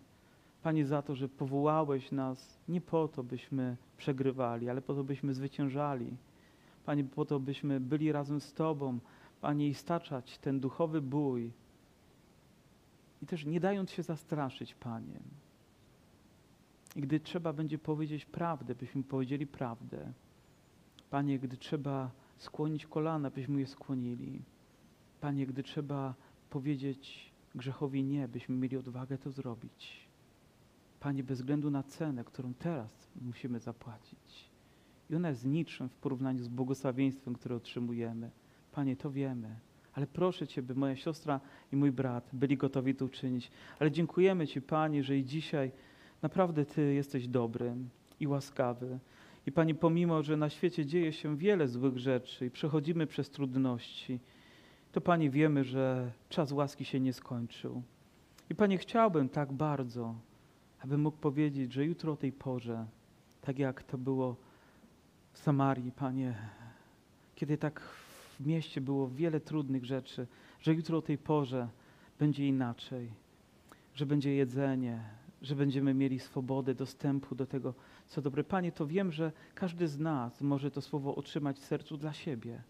[0.63, 5.33] Panie, za to, że powołałeś nas nie po to, byśmy przegrywali, ale po to, byśmy
[5.33, 6.17] zwyciężali.
[6.85, 8.99] Panie, po to, byśmy byli razem z Tobą,
[9.41, 11.51] Panie, i staczać ten duchowy bój.
[13.21, 15.19] I też nie dając się zastraszyć, Panie.
[16.95, 20.13] I gdy trzeba będzie powiedzieć prawdę, byśmy powiedzieli prawdę.
[21.09, 24.41] Panie, gdy trzeba skłonić kolana, byśmy je skłonili.
[25.21, 26.15] Panie, gdy trzeba
[26.49, 30.07] powiedzieć grzechowi nie, byśmy mieli odwagę to zrobić.
[30.99, 34.49] Panie, bez względu na cenę, którą teraz musimy zapłacić.
[35.09, 38.31] I ona jest niczym w porównaniu z błogosławieństwem, które otrzymujemy.
[38.71, 39.59] Panie, to wiemy.
[39.93, 41.39] Ale proszę Cię, by moja siostra
[41.71, 43.51] i mój brat byli gotowi to uczynić.
[43.79, 45.71] Ale dziękujemy Ci, Panie, że i dzisiaj
[46.21, 47.75] naprawdę Ty jesteś dobry
[48.19, 48.99] i łaskawy.
[49.45, 54.19] I Panie, pomimo, że na świecie dzieje się wiele złych rzeczy i przechodzimy przez trudności,
[54.91, 57.83] to Panie wiemy, że czas łaski się nie skończył.
[58.49, 60.15] I Panie, chciałbym tak bardzo,
[60.79, 62.85] aby mógł powiedzieć, że jutro o tej porze,
[63.41, 64.35] tak jak to było
[65.33, 66.35] w Samarii, Panie,
[67.35, 67.79] kiedy tak
[68.39, 70.27] w mieście było wiele trudnych rzeczy,
[70.61, 71.67] że jutro o tej porze
[72.19, 73.11] będzie inaczej,
[73.93, 75.03] że będzie jedzenie,
[75.41, 77.73] że będziemy mieli swobodę dostępu do tego,
[78.07, 78.43] co dobre.
[78.43, 82.63] Panie, to wiem, że każdy z nas może to słowo otrzymać w sercu dla siebie,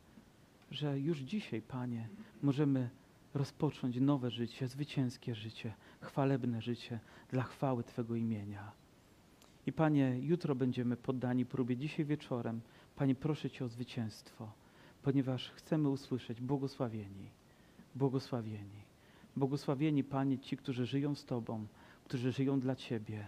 [0.72, 2.10] że już dzisiaj, Panie,
[2.42, 2.90] możemy
[3.34, 7.00] rozpocząć nowe życie, zwycięskie życie, chwalebne życie
[7.30, 8.72] dla chwały Twego imienia.
[9.66, 12.62] I Panie, jutro będziemy poddani próbie, dzisiaj wieczorem.
[12.96, 14.52] Panie, proszę Cię o zwycięstwo,
[15.04, 17.30] ponieważ chcemy usłyszeć błogosławieni,
[17.96, 18.84] błogosławieni,
[19.36, 21.68] błogosławieni, Panie, ci, którzy żyją z Tobą,
[22.06, 23.28] którzy żyją dla Ciebie.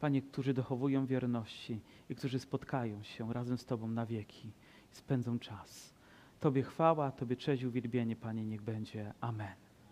[0.00, 4.48] Panie, którzy dochowują wierności i którzy spotkają się razem z Tobą na wieki
[4.92, 5.99] i spędzą czas.
[6.40, 9.12] Tobie chwała, Tobie cześć uwielbienie, Panie, niech będzie.
[9.20, 9.69] Amen.